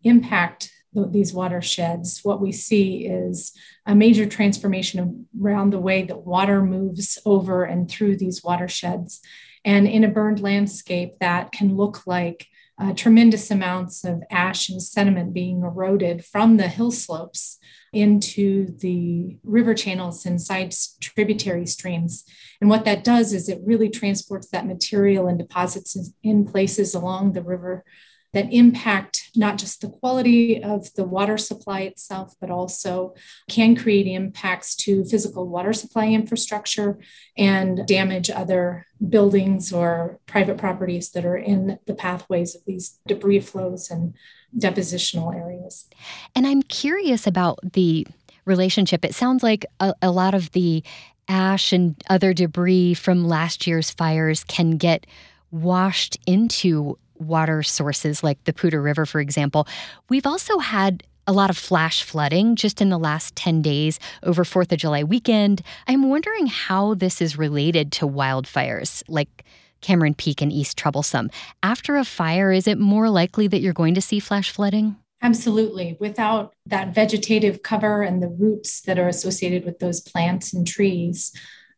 impact 0.03 0.71
these 0.93 1.33
watersheds, 1.33 2.19
what 2.23 2.41
we 2.41 2.51
see 2.51 3.05
is 3.05 3.53
a 3.85 3.95
major 3.95 4.25
transformation 4.25 5.27
around 5.41 5.69
the 5.69 5.79
way 5.79 6.03
that 6.03 6.25
water 6.25 6.61
moves 6.61 7.17
over 7.25 7.63
and 7.63 7.89
through 7.89 8.17
these 8.17 8.43
watersheds. 8.43 9.21
And 9.63 9.87
in 9.87 10.03
a 10.03 10.09
burned 10.09 10.41
landscape, 10.41 11.19
that 11.19 11.51
can 11.51 11.77
look 11.77 12.05
like 12.05 12.47
uh, 12.79 12.93
tremendous 12.93 13.51
amounts 13.51 14.03
of 14.03 14.23
ash 14.31 14.69
and 14.69 14.81
sediment 14.81 15.33
being 15.33 15.61
eroded 15.61 16.25
from 16.25 16.57
the 16.57 16.67
hill 16.67 16.91
slopes 16.91 17.57
into 17.93 18.77
the 18.77 19.37
river 19.43 19.73
channels 19.73 20.25
and 20.25 20.41
side 20.41 20.73
tributary 21.01 21.65
streams. 21.65 22.23
And 22.61 22.69
what 22.69 22.85
that 22.85 23.03
does 23.03 23.33
is 23.33 23.49
it 23.49 23.59
really 23.63 23.89
transports 23.89 24.47
that 24.49 24.65
material 24.65 25.27
and 25.27 25.37
deposits 25.37 25.97
in 26.23 26.45
places 26.45 26.95
along 26.95 27.33
the 27.33 27.43
river 27.43 27.83
that 28.33 28.51
impact 28.51 29.29
not 29.35 29.57
just 29.57 29.81
the 29.81 29.89
quality 29.89 30.61
of 30.61 30.93
the 30.93 31.03
water 31.03 31.37
supply 31.37 31.81
itself, 31.81 32.35
but 32.39 32.49
also 32.49 33.13
can 33.49 33.75
create 33.75 34.07
impacts 34.07 34.75
to 34.75 35.03
physical 35.05 35.47
water 35.47 35.73
supply 35.73 36.07
infrastructure 36.07 36.97
and 37.37 37.85
damage 37.87 38.29
other 38.29 38.85
buildings 39.09 39.73
or 39.73 40.19
private 40.25 40.57
properties 40.57 41.11
that 41.11 41.25
are 41.25 41.37
in 41.37 41.79
the 41.85 41.93
pathways 41.93 42.55
of 42.55 42.61
these 42.65 42.99
debris 43.07 43.39
flows 43.39 43.89
and 43.89 44.13
depositional 44.57 45.35
areas. 45.35 45.87
And 46.35 46.45
I'm 46.45 46.61
curious 46.63 47.25
about 47.25 47.59
the 47.73 48.05
relationship. 48.45 49.05
It 49.05 49.15
sounds 49.15 49.43
like 49.43 49.65
a, 49.79 49.93
a 50.01 50.11
lot 50.11 50.33
of 50.33 50.51
the 50.51 50.83
ash 51.27 51.71
and 51.71 51.95
other 52.09 52.33
debris 52.33 52.93
from 52.93 53.25
last 53.25 53.65
year's 53.65 53.91
fires 53.91 54.43
can 54.43 54.71
get 54.71 55.05
washed 55.51 56.17
into 56.25 56.97
water 57.21 57.63
sources 57.63 58.23
like 58.23 58.43
the 58.43 58.53
Poudre 58.53 58.81
River, 58.81 59.05
for 59.05 59.19
example. 59.19 59.67
We've 60.09 60.25
also 60.25 60.59
had 60.59 61.03
a 61.27 61.33
lot 61.33 61.49
of 61.49 61.57
flash 61.57 62.03
flooding 62.03 62.55
just 62.55 62.81
in 62.81 62.89
the 62.89 62.97
last 62.97 63.35
10 63.35 63.61
days 63.61 63.99
over 64.23 64.43
4th 64.43 64.71
of 64.71 64.79
July 64.79 65.03
weekend. 65.03 65.61
I'm 65.87 66.09
wondering 66.09 66.47
how 66.47 66.95
this 66.95 67.21
is 67.21 67.37
related 67.37 67.91
to 67.93 68.07
wildfires 68.07 69.03
like 69.07 69.45
Cameron 69.81 70.13
Peak 70.13 70.41
and 70.41 70.51
East 70.51 70.77
Troublesome. 70.77 71.29
After 71.63 71.97
a 71.97 72.05
fire, 72.05 72.51
is 72.51 72.67
it 72.67 72.77
more 72.77 73.09
likely 73.09 73.47
that 73.47 73.61
you're 73.61 73.73
going 73.73 73.95
to 73.95 74.01
see 74.01 74.19
flash 74.19 74.51
flooding? 74.51 74.95
Absolutely. 75.23 75.97
Without 75.99 76.53
that 76.65 76.95
vegetative 76.95 77.61
cover 77.61 78.01
and 78.01 78.21
the 78.21 78.27
roots 78.27 78.81
that 78.81 78.97
are 78.97 79.07
associated 79.07 79.65
with 79.65 79.79
those 79.79 80.01
plants 80.01 80.53
and 80.53 80.67
trees, 80.67 81.31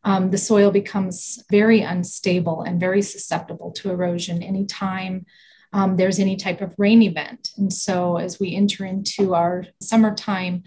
um, 0.04 0.30
the 0.30 0.38
soil 0.38 0.70
becomes 0.70 1.42
very 1.50 1.80
unstable 1.80 2.62
and 2.62 2.78
very 2.78 3.02
susceptible 3.02 3.72
to 3.72 3.90
erosion 3.90 4.42
anytime 4.42 5.24
um, 5.74 5.96
there's 5.96 6.20
any 6.20 6.36
type 6.36 6.60
of 6.60 6.72
rain 6.78 7.02
event. 7.02 7.50
And 7.58 7.72
so, 7.72 8.16
as 8.16 8.38
we 8.38 8.54
enter 8.54 8.84
into 8.84 9.34
our 9.34 9.64
summertime 9.82 10.62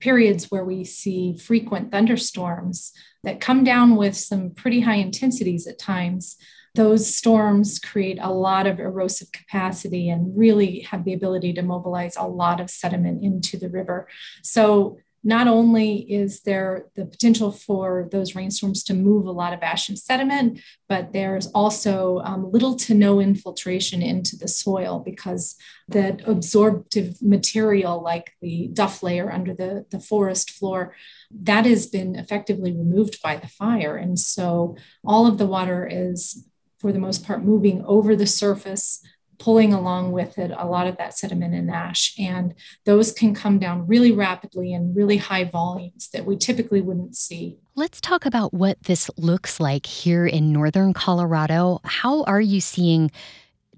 periods 0.00 0.50
where 0.50 0.64
we 0.64 0.84
see 0.84 1.36
frequent 1.36 1.92
thunderstorms 1.92 2.92
that 3.22 3.40
come 3.40 3.62
down 3.62 3.94
with 3.94 4.16
some 4.16 4.50
pretty 4.50 4.80
high 4.80 4.96
intensities 4.96 5.68
at 5.68 5.78
times, 5.78 6.36
those 6.74 7.14
storms 7.14 7.78
create 7.78 8.18
a 8.20 8.32
lot 8.32 8.66
of 8.66 8.80
erosive 8.80 9.30
capacity 9.30 10.10
and 10.10 10.36
really 10.36 10.80
have 10.80 11.04
the 11.04 11.14
ability 11.14 11.52
to 11.52 11.62
mobilize 11.62 12.16
a 12.16 12.26
lot 12.26 12.60
of 12.60 12.68
sediment 12.68 13.22
into 13.22 13.56
the 13.56 13.68
river. 13.68 14.08
So, 14.42 14.98
not 15.24 15.48
only 15.48 15.96
is 16.12 16.42
there 16.42 16.86
the 16.94 17.04
potential 17.04 17.50
for 17.50 18.08
those 18.12 18.34
rainstorms 18.34 18.84
to 18.84 18.94
move 18.94 19.26
a 19.26 19.32
lot 19.32 19.52
of 19.52 19.62
ash 19.62 19.88
and 19.88 19.98
sediment, 19.98 20.60
but 20.88 21.12
there's 21.12 21.48
also 21.48 22.20
um, 22.24 22.50
little 22.50 22.76
to 22.76 22.94
no 22.94 23.20
infiltration 23.20 24.00
into 24.00 24.36
the 24.36 24.48
soil 24.48 25.00
because 25.04 25.56
that 25.88 26.26
absorptive 26.26 27.20
material, 27.20 28.02
like 28.02 28.32
the 28.40 28.68
duff 28.72 29.02
layer 29.02 29.30
under 29.30 29.54
the, 29.54 29.86
the 29.90 30.00
forest 30.00 30.50
floor, 30.50 30.94
that 31.30 31.66
has 31.66 31.86
been 31.86 32.14
effectively 32.14 32.72
removed 32.72 33.20
by 33.22 33.36
the 33.36 33.48
fire. 33.48 33.96
And 33.96 34.18
so 34.18 34.76
all 35.04 35.26
of 35.26 35.38
the 35.38 35.46
water 35.46 35.88
is, 35.90 36.46
for 36.78 36.92
the 36.92 36.98
most 37.00 37.26
part, 37.26 37.42
moving 37.42 37.84
over 37.84 38.14
the 38.14 38.26
surface 38.26 39.02
pulling 39.38 39.72
along 39.72 40.12
with 40.12 40.38
it 40.38 40.50
a 40.56 40.66
lot 40.66 40.86
of 40.86 40.96
that 40.98 41.16
sediment 41.16 41.54
and 41.54 41.70
ash. 41.70 42.14
And 42.18 42.54
those 42.84 43.12
can 43.12 43.34
come 43.34 43.58
down 43.58 43.86
really 43.86 44.12
rapidly 44.12 44.72
in 44.72 44.94
really 44.94 45.16
high 45.16 45.44
volumes 45.44 46.08
that 46.12 46.24
we 46.24 46.36
typically 46.36 46.80
wouldn't 46.80 47.16
see. 47.16 47.58
Let's 47.74 48.00
talk 48.00 48.26
about 48.26 48.52
what 48.52 48.82
this 48.82 49.10
looks 49.16 49.60
like 49.60 49.86
here 49.86 50.26
in 50.26 50.52
northern 50.52 50.92
Colorado. 50.92 51.80
How 51.84 52.24
are 52.24 52.40
you 52.40 52.60
seeing 52.60 53.10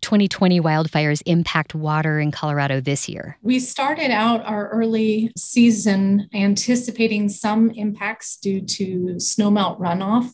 2020 0.00 0.60
wildfires 0.60 1.22
impact 1.26 1.74
water 1.74 2.18
in 2.18 2.30
Colorado 2.30 2.80
this 2.80 3.08
year? 3.08 3.36
We 3.42 3.58
started 3.58 4.10
out 4.10 4.44
our 4.44 4.68
early 4.68 5.30
season 5.36 6.28
anticipating 6.32 7.28
some 7.28 7.70
impacts 7.70 8.36
due 8.36 8.62
to 8.62 9.16
snowmelt 9.16 9.78
runoff 9.78 10.32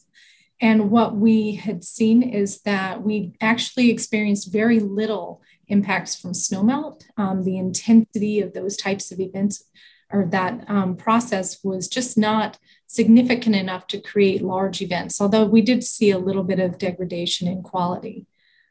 and 0.60 0.90
what 0.90 1.16
we 1.16 1.56
had 1.56 1.84
seen 1.84 2.22
is 2.22 2.62
that 2.62 3.02
we 3.02 3.34
actually 3.40 3.90
experienced 3.90 4.52
very 4.52 4.80
little 4.80 5.42
impacts 5.68 6.16
from 6.16 6.32
snowmelt. 6.32 7.04
Um, 7.16 7.44
the 7.44 7.58
intensity 7.58 8.40
of 8.40 8.54
those 8.54 8.76
types 8.76 9.12
of 9.12 9.20
events 9.20 9.64
or 10.12 10.26
that 10.26 10.64
um, 10.68 10.96
process 10.96 11.62
was 11.64 11.88
just 11.88 12.16
not 12.16 12.58
significant 12.86 13.56
enough 13.56 13.86
to 13.88 14.00
create 14.00 14.40
large 14.40 14.80
events, 14.80 15.20
although 15.20 15.44
we 15.44 15.60
did 15.60 15.82
see 15.82 16.10
a 16.10 16.18
little 16.18 16.44
bit 16.44 16.60
of 16.60 16.78
degradation 16.78 17.48
in 17.48 17.62
quality. 17.62 18.26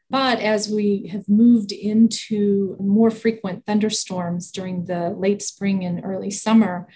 But 0.08 0.40
as 0.40 0.68
we 0.68 1.08
have 1.12 1.28
moved 1.28 1.72
into 1.72 2.76
more 2.80 3.10
frequent 3.10 3.66
thunderstorms 3.66 4.50
during 4.50 4.86
the 4.86 5.10
late 5.10 5.42
spring 5.42 5.84
and 5.84 6.04
early 6.04 6.30
summer, 6.30 6.86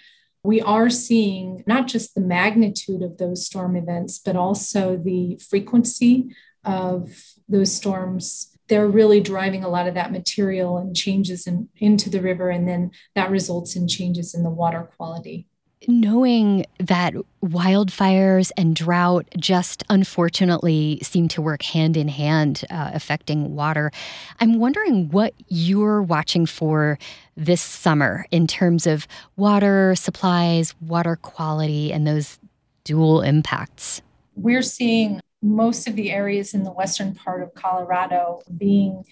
we 0.43 0.61
are 0.61 0.89
seeing 0.89 1.63
not 1.67 1.87
just 1.87 2.15
the 2.15 2.21
magnitude 2.21 3.01
of 3.01 3.17
those 3.17 3.45
storm 3.45 3.75
events, 3.75 4.19
but 4.19 4.35
also 4.35 4.97
the 4.97 5.39
frequency 5.49 6.35
of 6.65 7.11
those 7.47 7.73
storms. 7.73 8.57
They're 8.67 8.87
really 8.87 9.19
driving 9.19 9.63
a 9.63 9.69
lot 9.69 9.87
of 9.87 9.93
that 9.95 10.11
material 10.11 10.77
and 10.77 10.95
changes 10.95 11.45
in, 11.45 11.69
into 11.77 12.09
the 12.09 12.21
river, 12.21 12.49
and 12.49 12.67
then 12.67 12.91
that 13.15 13.29
results 13.29 13.75
in 13.75 13.87
changes 13.87 14.33
in 14.33 14.43
the 14.43 14.49
water 14.49 14.89
quality 14.97 15.47
knowing 15.87 16.65
that 16.79 17.13
wildfires 17.43 18.51
and 18.57 18.75
drought 18.75 19.25
just 19.37 19.83
unfortunately 19.89 20.99
seem 21.01 21.27
to 21.29 21.41
work 21.41 21.63
hand 21.63 21.97
in 21.97 22.07
hand, 22.07 22.63
uh, 22.69 22.91
affecting 22.93 23.55
water, 23.55 23.91
I'm 24.39 24.59
wondering 24.59 25.09
what 25.09 25.33
you're 25.47 26.01
watching 26.01 26.45
for 26.45 26.99
this 27.35 27.61
summer 27.61 28.25
in 28.31 28.47
terms 28.47 28.85
of 28.85 29.07
water 29.37 29.95
supplies, 29.95 30.75
water 30.81 31.15
quality, 31.15 31.91
and 31.91 32.05
those 32.05 32.39
dual 32.83 33.21
impacts. 33.21 34.01
We're 34.35 34.63
seeing 34.63 35.21
most 35.41 35.87
of 35.87 35.95
the 35.95 36.11
areas 36.11 36.53
in 36.53 36.63
the 36.63 36.71
western 36.71 37.15
part 37.15 37.41
of 37.41 37.53
Colorado 37.55 38.41
being 38.57 39.03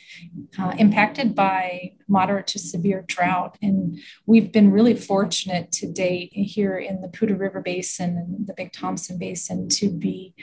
uh, 0.59 0.73
impacted 0.77 1.33
by 1.33 1.93
moderate 2.07 2.47
to 2.47 2.59
severe 2.59 3.03
drought. 3.07 3.57
And 3.61 3.99
we've 4.25 4.51
been 4.51 4.71
really 4.71 4.95
fortunate 4.95 5.71
to 5.73 5.91
date 5.91 6.31
here 6.33 6.77
in 6.77 7.01
the 7.01 7.07
Poudre 7.07 7.37
River 7.37 7.61
Basin 7.61 8.17
and 8.17 8.47
the 8.47 8.53
Big 8.53 8.71
Thompson 8.71 9.17
Basin 9.17 9.69
to 9.69 9.89
be 9.89 10.35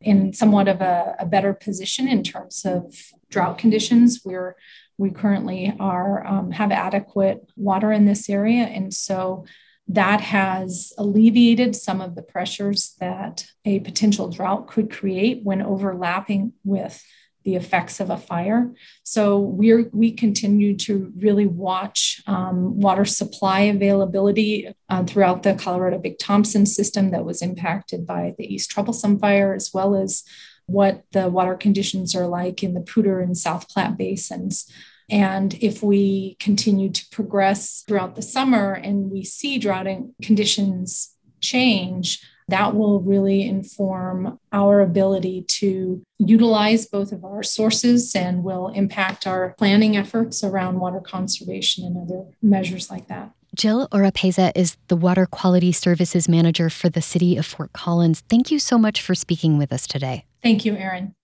in 0.00 0.32
somewhat 0.32 0.68
of 0.68 0.80
a, 0.80 1.16
a 1.18 1.26
better 1.26 1.52
position 1.52 2.06
in 2.08 2.22
terms 2.22 2.64
of 2.64 2.94
drought 3.30 3.58
conditions. 3.58 4.20
We're 4.24 4.56
we 4.98 5.10
currently 5.10 5.74
are 5.80 6.24
um, 6.26 6.52
have 6.52 6.70
adequate 6.70 7.44
water 7.56 7.90
in 7.90 8.04
this 8.04 8.28
area, 8.28 8.64
and 8.64 8.92
so 8.92 9.46
that 9.88 10.20
has 10.20 10.92
alleviated 10.96 11.74
some 11.76 12.00
of 12.00 12.14
the 12.14 12.22
pressures 12.22 12.94
that 13.00 13.46
a 13.64 13.80
potential 13.80 14.28
drought 14.28 14.68
could 14.68 14.90
create 14.90 15.42
when 15.42 15.60
overlapping 15.60 16.52
with 16.64 17.04
the 17.44 17.56
effects 17.56 18.00
of 18.00 18.08
a 18.10 18.16
fire. 18.16 18.72
So 19.02 19.38
we 19.38 19.84
we 19.92 20.12
continue 20.12 20.76
to 20.78 21.12
really 21.16 21.46
watch 21.46 22.22
um, 22.26 22.78
water 22.80 23.04
supply 23.04 23.60
availability 23.62 24.72
uh, 24.88 25.04
throughout 25.04 25.42
the 25.42 25.54
Colorado 25.54 25.98
Big 25.98 26.18
Thompson 26.18 26.66
system 26.66 27.10
that 27.10 27.24
was 27.24 27.42
impacted 27.42 28.06
by 28.06 28.34
the 28.38 28.52
East 28.52 28.70
Troublesome 28.70 29.18
fire, 29.18 29.54
as 29.54 29.70
well 29.74 29.96
as 29.96 30.22
what 30.66 31.02
the 31.12 31.28
water 31.28 31.56
conditions 31.56 32.14
are 32.14 32.28
like 32.28 32.62
in 32.62 32.74
the 32.74 32.80
Poudre 32.80 33.22
and 33.22 33.36
South 33.36 33.68
Platte 33.68 33.96
basins. 33.96 34.70
And 35.12 35.54
if 35.60 35.82
we 35.82 36.36
continue 36.40 36.88
to 36.90 37.06
progress 37.10 37.84
throughout 37.86 38.16
the 38.16 38.22
summer 38.22 38.72
and 38.72 39.10
we 39.10 39.24
see 39.24 39.58
droughting 39.58 40.14
conditions 40.22 41.14
change, 41.42 42.26
that 42.48 42.74
will 42.74 43.00
really 43.00 43.46
inform 43.46 44.38
our 44.52 44.80
ability 44.80 45.44
to 45.48 46.02
utilize 46.18 46.86
both 46.86 47.12
of 47.12 47.24
our 47.24 47.42
sources 47.42 48.14
and 48.16 48.42
will 48.42 48.68
impact 48.68 49.26
our 49.26 49.54
planning 49.58 49.96
efforts 49.98 50.42
around 50.42 50.80
water 50.80 51.00
conservation 51.00 51.84
and 51.84 51.96
other 51.98 52.24
measures 52.40 52.90
like 52.90 53.08
that. 53.08 53.32
Jill 53.54 53.88
Oropeza 53.92 54.50
is 54.54 54.78
the 54.88 54.96
Water 54.96 55.26
Quality 55.26 55.72
Services 55.72 56.26
Manager 56.26 56.70
for 56.70 56.88
the 56.88 57.02
City 57.02 57.36
of 57.36 57.44
Fort 57.44 57.74
Collins. 57.74 58.22
Thank 58.30 58.50
you 58.50 58.58
so 58.58 58.78
much 58.78 59.02
for 59.02 59.14
speaking 59.14 59.58
with 59.58 59.74
us 59.74 59.86
today. 59.86 60.24
Thank 60.42 60.64
you, 60.64 60.74
Erin. 60.74 61.14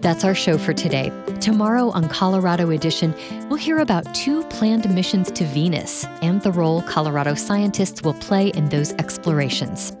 That's 0.00 0.22
our 0.22 0.34
show 0.34 0.58
for 0.58 0.72
today. 0.72 1.10
Tomorrow 1.40 1.90
on 1.90 2.08
Colorado 2.08 2.70
Edition, 2.70 3.12
we'll 3.48 3.58
hear 3.58 3.78
about 3.78 4.14
two 4.14 4.44
planned 4.44 4.88
missions 4.94 5.28
to 5.32 5.44
Venus 5.44 6.04
and 6.22 6.40
the 6.42 6.52
role 6.52 6.82
Colorado 6.82 7.34
scientists 7.34 8.02
will 8.02 8.14
play 8.14 8.48
in 8.50 8.68
those 8.68 8.92
explorations. 8.94 9.96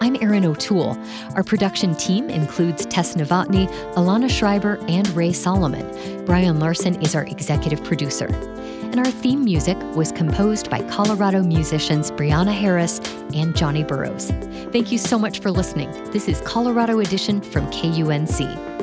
I'm 0.00 0.14
Erin 0.22 0.44
O'Toole. 0.44 0.96
Our 1.34 1.42
production 1.42 1.96
team 1.96 2.30
includes 2.30 2.86
Tess 2.86 3.16
Novotny, 3.16 3.66
Alana 3.94 4.30
Schreiber, 4.30 4.78
and 4.88 5.08
Ray 5.10 5.32
Solomon. 5.32 6.24
Brian 6.24 6.60
Larson 6.60 7.02
is 7.02 7.16
our 7.16 7.24
executive 7.24 7.82
producer. 7.82 8.26
And 8.26 8.98
our 9.00 9.10
theme 9.10 9.44
music 9.44 9.76
was 9.96 10.12
composed 10.12 10.70
by 10.70 10.88
Colorado 10.90 11.42
musicians 11.42 12.12
Brianna 12.12 12.52
Harris 12.52 13.00
and 13.34 13.56
Johnny 13.56 13.82
Burrows. 13.82 14.30
Thank 14.70 14.92
you 14.92 14.98
so 14.98 15.18
much 15.18 15.40
for 15.40 15.50
listening. 15.50 15.90
This 16.12 16.28
is 16.28 16.40
Colorado 16.42 17.00
Edition 17.00 17.40
from 17.40 17.66
KUNC. 17.72 18.79